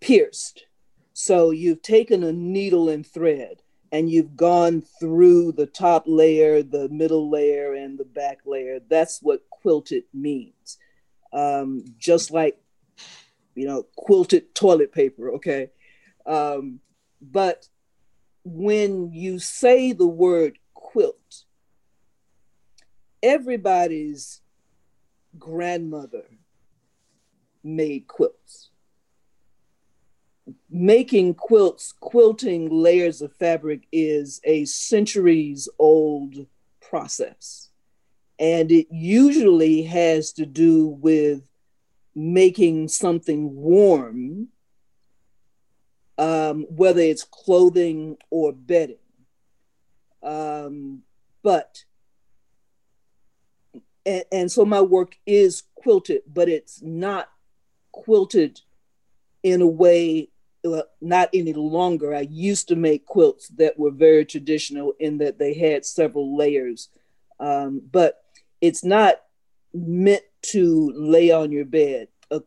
pierced. 0.00 0.66
So 1.12 1.50
you've 1.50 1.82
taken 1.82 2.24
a 2.24 2.32
needle 2.32 2.88
and 2.88 3.06
thread 3.06 3.62
and 3.92 4.10
you've 4.10 4.36
gone 4.36 4.82
through 4.98 5.52
the 5.52 5.66
top 5.66 6.04
layer, 6.06 6.62
the 6.62 6.88
middle 6.88 7.30
layer, 7.30 7.74
and 7.74 7.96
the 7.96 8.04
back 8.04 8.40
layer. 8.44 8.80
That's 8.90 9.20
what 9.22 9.48
quilted 9.50 10.02
means. 10.12 10.78
Um, 11.32 11.84
just 11.96 12.32
like, 12.32 12.58
you 13.54 13.66
know, 13.66 13.86
quilted 13.96 14.52
toilet 14.54 14.90
paper, 14.90 15.30
okay? 15.34 15.70
Um, 16.26 16.80
but 17.20 17.68
when 18.44 19.12
you 19.12 19.38
say 19.38 19.92
the 19.92 20.06
word 20.06 20.58
quilt, 20.74 21.44
everybody's 23.22 24.40
grandmother 25.38 26.24
made 27.62 28.06
quilts. 28.06 28.70
Making 30.68 31.34
quilts, 31.34 31.92
quilting 31.92 32.68
layers 32.70 33.22
of 33.22 33.32
fabric 33.32 33.86
is 33.90 34.40
a 34.44 34.66
centuries 34.66 35.68
old 35.78 36.46
process. 36.80 37.70
And 38.38 38.70
it 38.70 38.88
usually 38.90 39.84
has 39.84 40.32
to 40.32 40.44
do 40.44 40.86
with 40.88 41.48
making 42.14 42.88
something 42.88 43.54
warm, 43.54 44.48
um, 46.18 46.66
whether 46.68 47.00
it's 47.00 47.24
clothing 47.24 48.16
or 48.30 48.52
bedding. 48.52 48.96
Um, 50.22 51.02
but 51.42 51.84
and, 54.06 54.24
and 54.32 54.52
so 54.52 54.64
my 54.64 54.80
work 54.80 55.16
is 55.26 55.62
quilted, 55.74 56.22
but 56.26 56.48
it's 56.48 56.82
not 56.82 57.28
quilted 57.92 58.60
in 59.42 59.60
a 59.60 59.66
way 59.66 60.30
uh, 60.64 60.82
not 61.00 61.28
any 61.34 61.52
longer. 61.52 62.14
I 62.14 62.22
used 62.22 62.68
to 62.68 62.76
make 62.76 63.04
quilts 63.04 63.48
that 63.48 63.78
were 63.78 63.90
very 63.90 64.24
traditional 64.24 64.94
in 64.98 65.18
that 65.18 65.38
they 65.38 65.54
had 65.54 65.84
several 65.84 66.36
layers, 66.36 66.88
um, 67.38 67.82
but 67.92 68.22
it's 68.60 68.82
not 68.82 69.16
meant 69.74 70.22
to 70.40 70.92
lay 70.96 71.30
on 71.30 71.52
your 71.52 71.66
bed. 71.66 72.08
Uh, 72.30 72.40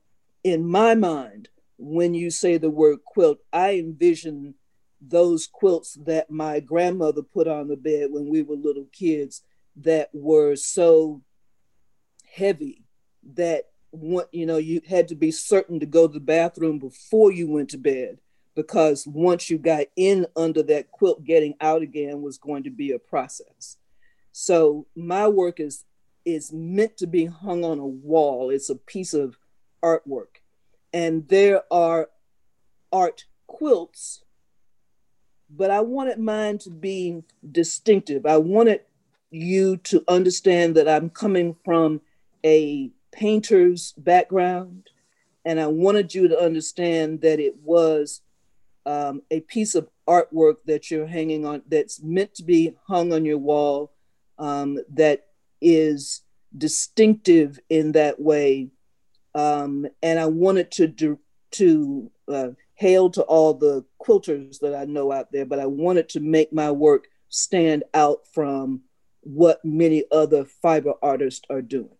in 0.43 0.65
my 0.67 0.95
mind, 0.95 1.49
when 1.77 2.13
you 2.13 2.29
say 2.29 2.57
the 2.57 2.69
word 2.69 2.99
quilt, 3.05 3.39
I 3.53 3.75
envision 3.75 4.55
those 4.99 5.47
quilts 5.47 5.93
that 6.05 6.31
my 6.31 6.59
grandmother 6.59 7.21
put 7.21 7.47
on 7.47 7.67
the 7.67 7.77
bed 7.77 8.07
when 8.09 8.27
we 8.29 8.41
were 8.41 8.55
little 8.55 8.87
kids 8.91 9.43
that 9.77 10.09
were 10.13 10.55
so 10.55 11.21
heavy 12.33 12.83
that 13.35 13.65
what 13.91 14.27
you 14.33 14.45
know 14.45 14.57
you 14.57 14.81
had 14.87 15.07
to 15.07 15.15
be 15.15 15.31
certain 15.31 15.79
to 15.79 15.85
go 15.85 16.07
to 16.07 16.13
the 16.13 16.19
bathroom 16.19 16.79
before 16.79 17.31
you 17.31 17.49
went 17.49 17.69
to 17.69 17.77
bed 17.77 18.17
because 18.55 19.05
once 19.05 19.51
you 19.51 19.57
got 19.59 19.85
in 19.95 20.25
under 20.35 20.63
that 20.63 20.89
quilt 20.91 21.23
getting 21.23 21.53
out 21.61 21.83
again 21.83 22.23
was 22.23 22.39
going 22.39 22.63
to 22.63 22.71
be 22.71 22.91
a 22.91 22.99
process. 22.99 23.77
So 24.31 24.87
my 24.95 25.27
work 25.27 25.59
is 25.59 25.83
is 26.25 26.51
meant 26.51 26.97
to 26.97 27.07
be 27.07 27.25
hung 27.25 27.63
on 27.63 27.79
a 27.79 27.85
wall. 27.85 28.49
It's 28.49 28.69
a 28.69 28.75
piece 28.75 29.13
of 29.13 29.37
artwork 29.83 30.36
and 30.97 31.27
there 31.27 31.61
are 31.71 32.09
art 32.91 33.25
quilts 33.47 34.23
but 35.49 35.69
i 35.71 35.81
wanted 35.81 36.19
mine 36.19 36.57
to 36.57 36.69
be 36.69 37.23
distinctive 37.51 38.25
i 38.25 38.37
wanted 38.37 38.81
you 39.31 39.77
to 39.77 40.03
understand 40.07 40.75
that 40.75 40.87
i'm 40.87 41.09
coming 41.09 41.55
from 41.65 42.01
a 42.45 42.91
painter's 43.17 43.93
background, 43.97 44.89
and 45.43 45.59
I 45.59 45.67
wanted 45.67 46.13
you 46.13 46.27
to 46.27 46.39
understand 46.39 47.21
that 47.21 47.39
it 47.39 47.55
was 47.63 48.21
um, 48.85 49.21
a 49.31 49.41
piece 49.41 49.75
of 49.75 49.89
artwork 50.07 50.57
that 50.65 50.91
you're 50.91 51.07
hanging 51.07 51.45
on, 51.45 51.63
that's 51.67 52.01
meant 52.01 52.35
to 52.35 52.43
be 52.43 52.75
hung 52.87 53.11
on 53.11 53.25
your 53.25 53.37
wall, 53.37 53.91
um, 54.37 54.77
that 54.93 55.25
is 55.61 56.21
distinctive 56.57 57.59
in 57.69 57.93
that 57.93 58.21
way. 58.21 58.69
Um, 59.37 59.85
and 60.01 60.19
I 60.19 60.25
wanted 60.25 60.71
to 60.73 61.19
to 61.51 62.11
uh, 62.27 62.49
hail 62.73 63.09
to 63.11 63.21
all 63.23 63.53
the 63.53 63.85
quilters 64.01 64.59
that 64.59 64.75
I 64.75 64.85
know 64.85 65.11
out 65.11 65.31
there, 65.31 65.45
but 65.45 65.59
I 65.59 65.65
wanted 65.65 66.09
to 66.09 66.19
make 66.19 66.51
my 66.51 66.71
work 66.71 67.05
stand 67.29 67.83
out 67.93 68.27
from 68.33 68.81
what 69.21 69.63
many 69.63 70.03
other 70.11 70.45
fiber 70.45 70.93
artists 71.01 71.41
are 71.49 71.61
doing 71.61 71.97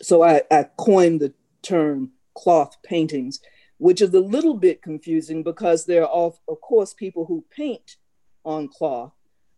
so 0.00 0.22
I, 0.22 0.42
I 0.50 0.64
coined 0.76 1.20
the 1.20 1.32
term 1.62 2.12
cloth 2.34 2.76
paintings, 2.82 3.40
which 3.78 4.00
is 4.00 4.12
a 4.14 4.20
little 4.20 4.54
bit 4.54 4.82
confusing 4.82 5.42
because 5.42 5.84
there 5.84 6.02
are, 6.02 6.08
of, 6.08 6.38
of 6.48 6.60
course, 6.60 6.94
people 6.94 7.26
who 7.26 7.44
paint 7.50 7.96
on 8.44 8.68
cloth. 8.68 9.12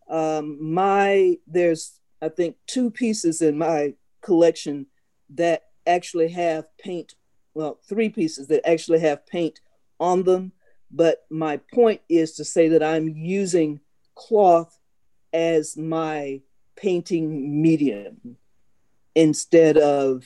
Um, 0.09 0.59
my 0.61 1.37
there's 1.47 2.01
I 2.23 2.31
think 2.31 2.57
two 2.67 2.91
pieces 2.91 3.43
in 3.43 3.59
my 3.59 3.95
collection 4.23 4.87
that 5.35 5.65
actually 5.89 6.29
have 6.29 6.65
paint. 6.79 7.15
Well, 7.55 7.79
three 7.89 8.09
pieces 8.09 8.47
that 8.49 8.69
actually 8.69 9.01
have 9.01 9.27
paint 9.27 9.61
on 9.99 10.23
them. 10.23 10.53
But 10.91 11.27
my 11.31 11.59
point 11.75 12.01
is 12.09 12.35
to 12.35 12.45
say 12.45 12.69
that 12.69 12.83
I'm 12.83 13.09
using 13.09 13.81
cloth 14.15 14.79
as 15.33 15.77
my 15.77 16.41
painting 16.77 17.61
medium 17.61 18.37
instead 19.15 19.77
of 19.77 20.25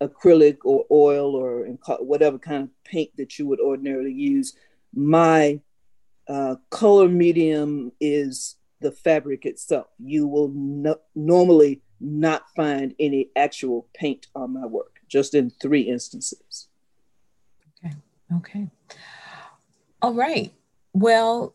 acrylic 0.00 0.58
or 0.64 0.84
oil 0.90 1.34
or 1.34 1.66
whatever 2.00 2.38
kind 2.38 2.64
of 2.64 2.70
paint 2.84 3.10
that 3.16 3.38
you 3.38 3.46
would 3.46 3.60
ordinarily 3.60 4.12
use. 4.12 4.54
My 4.94 5.60
uh, 6.28 6.56
color 6.70 7.08
medium 7.08 7.92
is 8.00 8.56
the 8.80 8.92
fabric 8.92 9.44
itself. 9.46 9.86
You 9.98 10.26
will 10.26 10.48
no- 10.54 11.00
normally 11.14 11.82
not 12.00 12.44
find 12.54 12.94
any 12.98 13.28
actual 13.36 13.86
paint 13.94 14.26
on 14.34 14.52
my 14.52 14.66
work, 14.66 15.00
just 15.08 15.34
in 15.34 15.50
three 15.50 15.82
instances. 15.82 16.68
Okay. 17.84 17.94
Okay. 18.36 18.68
All 20.02 20.14
right. 20.14 20.52
Well, 20.92 21.54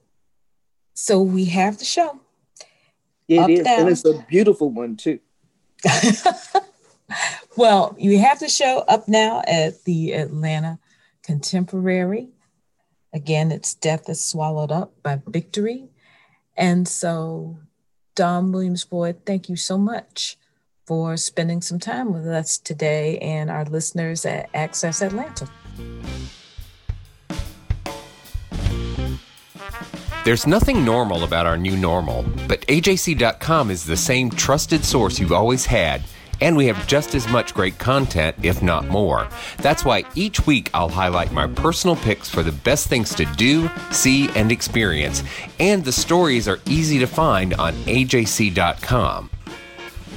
so 0.93 1.21
we 1.21 1.45
have 1.45 1.77
the 1.77 1.85
show. 1.85 2.19
It 3.27 3.37
Up, 3.37 3.49
is, 3.49 3.63
down. 3.63 3.81
and 3.81 3.89
it's 3.89 4.05
a 4.05 4.25
beautiful 4.27 4.71
one 4.71 4.97
too. 4.97 5.19
well, 7.55 7.95
you 7.97 8.17
have 8.19 8.39
the 8.39 8.49
show 8.49 8.79
up 8.87 9.07
now 9.07 9.41
at 9.47 9.83
the 9.83 10.13
Atlanta 10.13 10.79
Contemporary. 11.23 12.29
Again, 13.13 13.51
it's 13.51 13.75
Death 13.75 14.09
is 14.09 14.23
Swallowed 14.23 14.71
Up 14.71 14.93
by 15.03 15.21
Victory. 15.27 15.89
And 16.57 16.87
so, 16.87 17.59
Dawn 18.19 18.51
Williams 18.51 18.83
Boyd, 18.83 19.21
thank 19.25 19.47
you 19.47 19.55
so 19.55 19.77
much 19.77 20.37
for 20.85 21.15
spending 21.15 21.61
some 21.61 21.79
time 21.79 22.11
with 22.11 22.27
us 22.27 22.57
today 22.57 23.17
and 23.19 23.49
our 23.49 23.63
listeners 23.63 24.25
at 24.25 24.49
Access 24.53 25.01
Atlanta. 25.01 25.47
There's 30.25 30.45
nothing 30.45 30.83
normal 30.83 31.23
about 31.23 31.45
our 31.45 31.57
new 31.57 31.77
normal, 31.77 32.25
but 32.45 32.59
AJC.com 32.67 33.71
is 33.71 33.85
the 33.85 33.95
same 33.95 34.29
trusted 34.29 34.83
source 34.83 35.17
you've 35.17 35.31
always 35.31 35.65
had. 35.65 36.01
And 36.41 36.55
we 36.55 36.67
have 36.67 36.87
just 36.87 37.15
as 37.15 37.27
much 37.27 37.53
great 37.53 37.77
content, 37.77 38.35
if 38.43 38.61
not 38.61 38.87
more. 38.87 39.27
That's 39.57 39.83
why 39.85 40.03
each 40.15 40.45
week 40.45 40.69
I'll 40.73 40.89
highlight 40.89 41.31
my 41.31 41.47
personal 41.47 41.95
picks 41.95 42.29
for 42.29 42.43
the 42.43 42.51
best 42.51 42.87
things 42.87 43.13
to 43.15 43.25
do, 43.25 43.69
see, 43.91 44.29
and 44.35 44.51
experience. 44.51 45.23
And 45.59 45.83
the 45.83 45.91
stories 45.91 46.47
are 46.47 46.59
easy 46.65 46.99
to 46.99 47.07
find 47.07 47.53
on 47.55 47.73
AJC.com. 47.85 49.29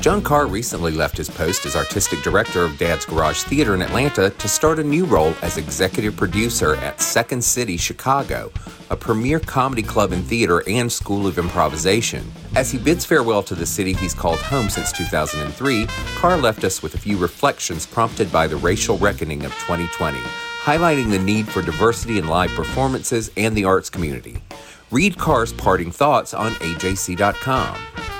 John 0.02 0.20
Carr 0.20 0.48
recently 0.48 0.90
left 0.90 1.16
his 1.16 1.30
post 1.30 1.64
as 1.64 1.76
artistic 1.76 2.22
director 2.24 2.64
of 2.64 2.76
Dad's 2.76 3.04
Garage 3.04 3.44
Theater 3.44 3.72
in 3.76 3.82
Atlanta 3.82 4.30
to 4.30 4.48
start 4.48 4.80
a 4.80 4.82
new 4.82 5.04
role 5.04 5.32
as 5.42 5.58
executive 5.58 6.16
producer 6.16 6.74
at 6.74 7.00
Second 7.00 7.44
City 7.44 7.76
Chicago, 7.76 8.50
a 8.90 8.96
premier 8.96 9.38
comedy 9.38 9.84
club 9.84 10.10
and 10.10 10.24
theater 10.24 10.64
and 10.68 10.90
school 10.90 11.24
of 11.28 11.38
improvisation. 11.38 12.28
As 12.56 12.68
he 12.68 12.78
bids 12.78 13.04
farewell 13.04 13.44
to 13.44 13.54
the 13.54 13.64
city 13.64 13.92
he's 13.92 14.12
called 14.12 14.40
home 14.40 14.68
since 14.68 14.90
2003, 14.90 15.86
Carr 16.16 16.36
left 16.36 16.64
us 16.64 16.82
with 16.82 16.96
a 16.96 16.98
few 16.98 17.16
reflections 17.16 17.86
prompted 17.86 18.32
by 18.32 18.48
the 18.48 18.56
racial 18.56 18.98
reckoning 18.98 19.44
of 19.44 19.52
2020, 19.52 20.18
highlighting 20.62 21.12
the 21.12 21.18
need 21.20 21.46
for 21.46 21.62
diversity 21.62 22.18
in 22.18 22.26
live 22.26 22.50
performances 22.56 23.30
and 23.36 23.56
the 23.56 23.64
arts 23.64 23.88
community. 23.88 24.42
Read 24.90 25.16
Carr's 25.16 25.52
parting 25.52 25.92
thoughts 25.92 26.34
on 26.34 26.50
AJC.com. 26.54 28.11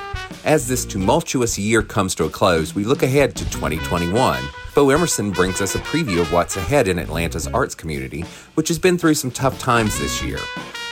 As 0.45 0.67
this 0.67 0.85
tumultuous 0.85 1.57
year 1.57 1.85
comes 1.85 2.17
to 2.17 2.25
a 2.25 2.29
close, 2.29 2.75
we 2.75 2.83
look 2.83 3.05
ahead 3.05 3.37
to 3.37 3.45
2021. 3.45 4.43
Bo 4.75 4.91
Emerson 4.91 5.31
brings 5.31 5.61
us 5.61 5.77
a 5.77 5.79
preview 5.79 6.21
of 6.21 6.33
what's 6.33 6.57
ahead 6.57 6.89
in 6.89 6.99
Atlanta's 6.99 7.47
arts 7.47 7.77
community, 7.77 8.23
which 8.55 8.67
has 8.67 8.79
been 8.79 8.99
through 8.99 9.15
some 9.15 9.31
tough 9.31 9.57
times 9.61 10.01
this 10.01 10.21
year. 10.21 10.41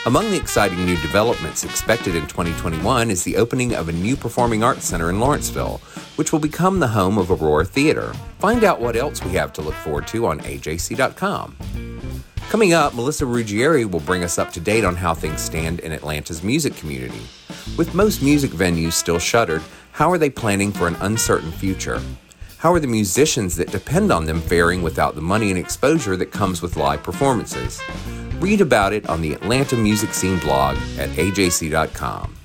Among 0.07 0.31
the 0.31 0.37
exciting 0.37 0.83
new 0.83 0.95
developments 0.97 1.63
expected 1.63 2.15
in 2.15 2.25
2021 2.25 3.11
is 3.11 3.23
the 3.23 3.37
opening 3.37 3.75
of 3.75 3.87
a 3.87 3.91
new 3.91 4.15
performing 4.15 4.63
arts 4.63 4.85
center 4.85 5.11
in 5.11 5.19
Lawrenceville, 5.19 5.79
which 6.15 6.31
will 6.31 6.39
become 6.39 6.79
the 6.79 6.87
home 6.87 7.19
of 7.19 7.29
Aurora 7.29 7.65
Theater. 7.65 8.11
Find 8.39 8.63
out 8.63 8.81
what 8.81 8.95
else 8.95 9.23
we 9.23 9.29
have 9.33 9.53
to 9.53 9.61
look 9.61 9.75
forward 9.75 10.07
to 10.07 10.25
on 10.25 10.39
ajc.com. 10.39 11.55
Coming 12.49 12.73
up, 12.73 12.95
Melissa 12.95 13.25
Ruggieri 13.25 13.89
will 13.89 13.99
bring 13.99 14.23
us 14.23 14.39
up 14.39 14.51
to 14.53 14.59
date 14.59 14.83
on 14.83 14.95
how 14.95 15.13
things 15.13 15.39
stand 15.39 15.81
in 15.81 15.91
Atlanta's 15.91 16.41
music 16.41 16.75
community. 16.75 17.21
With 17.77 17.93
most 17.93 18.23
music 18.23 18.49
venues 18.49 18.93
still 18.93 19.19
shuttered, 19.19 19.61
how 19.91 20.11
are 20.11 20.17
they 20.17 20.31
planning 20.31 20.71
for 20.71 20.87
an 20.87 20.95
uncertain 21.01 21.51
future? 21.51 22.01
How 22.57 22.73
are 22.73 22.79
the 22.79 22.87
musicians 22.87 23.55
that 23.57 23.71
depend 23.71 24.11
on 24.11 24.25
them 24.25 24.41
faring 24.41 24.81
without 24.81 25.13
the 25.13 25.21
money 25.21 25.51
and 25.51 25.59
exposure 25.59 26.17
that 26.17 26.31
comes 26.31 26.63
with 26.63 26.75
live 26.75 27.03
performances? 27.03 27.79
Read 28.41 28.59
about 28.59 28.91
it 28.91 29.07
on 29.07 29.21
the 29.21 29.33
Atlanta 29.33 29.77
Music 29.77 30.15
Scene 30.15 30.39
blog 30.39 30.75
at 30.97 31.09
ajc.com. 31.11 32.35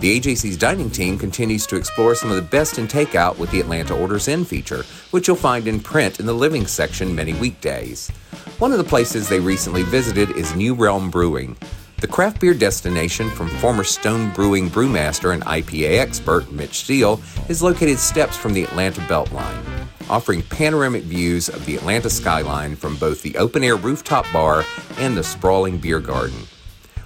The 0.00 0.20
AJC's 0.20 0.56
dining 0.56 0.90
team 0.90 1.16
continues 1.16 1.64
to 1.68 1.76
explore 1.76 2.16
some 2.16 2.28
of 2.28 2.34
the 2.34 2.42
best 2.42 2.76
in 2.76 2.88
takeout 2.88 3.38
with 3.38 3.52
the 3.52 3.60
Atlanta 3.60 3.94
Orders 3.94 4.26
In 4.26 4.44
feature, 4.44 4.82
which 5.12 5.28
you'll 5.28 5.36
find 5.36 5.68
in 5.68 5.78
print 5.78 6.18
in 6.18 6.26
the 6.26 6.32
living 6.32 6.66
section 6.66 7.14
many 7.14 7.34
weekdays. 7.34 8.10
One 8.58 8.72
of 8.72 8.78
the 8.78 8.84
places 8.84 9.28
they 9.28 9.38
recently 9.38 9.84
visited 9.84 10.30
is 10.30 10.56
New 10.56 10.74
Realm 10.74 11.08
Brewing. 11.08 11.56
The 12.00 12.08
craft 12.08 12.40
beer 12.40 12.54
destination 12.54 13.30
from 13.30 13.48
former 13.48 13.84
Stone 13.84 14.32
Brewing 14.32 14.70
brewmaster 14.70 15.34
and 15.34 15.44
IPA 15.44 16.00
expert 16.00 16.50
Mitch 16.50 16.80
Steele 16.80 17.20
is 17.48 17.62
located 17.62 18.00
steps 18.00 18.36
from 18.36 18.54
the 18.54 18.64
Atlanta 18.64 19.02
Beltline, 19.02 19.79
offering 20.10 20.42
panoramic 20.42 21.04
views 21.04 21.48
of 21.48 21.64
the 21.64 21.76
Atlanta 21.76 22.10
skyline 22.10 22.76
from 22.76 22.96
both 22.96 23.22
the 23.22 23.36
open 23.36 23.64
air 23.64 23.76
rooftop 23.76 24.26
bar 24.32 24.64
and 24.98 25.16
the 25.16 25.24
sprawling 25.24 25.78
beer 25.78 26.00
garden. 26.00 26.40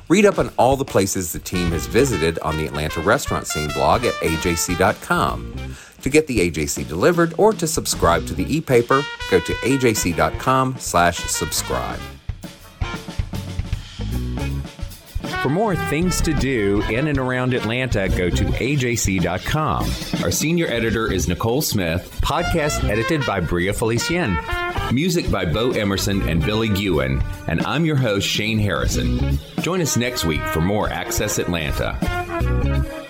Read 0.08 0.26
up 0.26 0.38
on 0.38 0.50
all 0.58 0.76
the 0.76 0.84
places 0.84 1.32
the 1.32 1.38
team 1.38 1.70
has 1.70 1.86
visited 1.86 2.38
on 2.40 2.56
the 2.56 2.66
Atlanta 2.66 3.00
restaurant 3.00 3.46
scene 3.46 3.70
blog 3.72 4.04
at 4.04 4.14
ajc.com. 4.14 5.54
To 6.02 6.10
get 6.10 6.26
the 6.26 6.50
AJC 6.50 6.86
delivered 6.86 7.34
or 7.38 7.54
to 7.54 7.66
subscribe 7.66 8.26
to 8.26 8.34
the 8.34 8.44
e-paper, 8.54 9.02
go 9.30 9.40
to 9.40 9.52
ajc.com 9.54 10.76
slash 10.78 11.18
subscribe. 11.18 12.00
For 15.44 15.50
more 15.50 15.76
things 15.76 16.22
to 16.22 16.32
do 16.32 16.80
in 16.88 17.06
and 17.06 17.18
around 17.18 17.52
Atlanta, 17.52 18.08
go 18.08 18.30
to 18.30 18.44
ajc.com. 18.46 19.84
Our 20.24 20.30
senior 20.30 20.66
editor 20.68 21.12
is 21.12 21.28
Nicole 21.28 21.60
Smith, 21.60 22.18
podcast 22.22 22.88
edited 22.88 23.26
by 23.26 23.40
Bria 23.40 23.74
Felicien. 23.74 24.40
Music 24.90 25.30
by 25.30 25.44
Bo 25.44 25.72
Emerson 25.72 26.26
and 26.30 26.42
Billy 26.42 26.70
Gewen. 26.70 27.22
And 27.46 27.60
I'm 27.66 27.84
your 27.84 27.96
host, 27.96 28.26
Shane 28.26 28.58
Harrison. 28.58 29.38
Join 29.60 29.82
us 29.82 29.98
next 29.98 30.24
week 30.24 30.40
for 30.40 30.62
more 30.62 30.88
Access 30.88 31.38
Atlanta. 31.38 33.03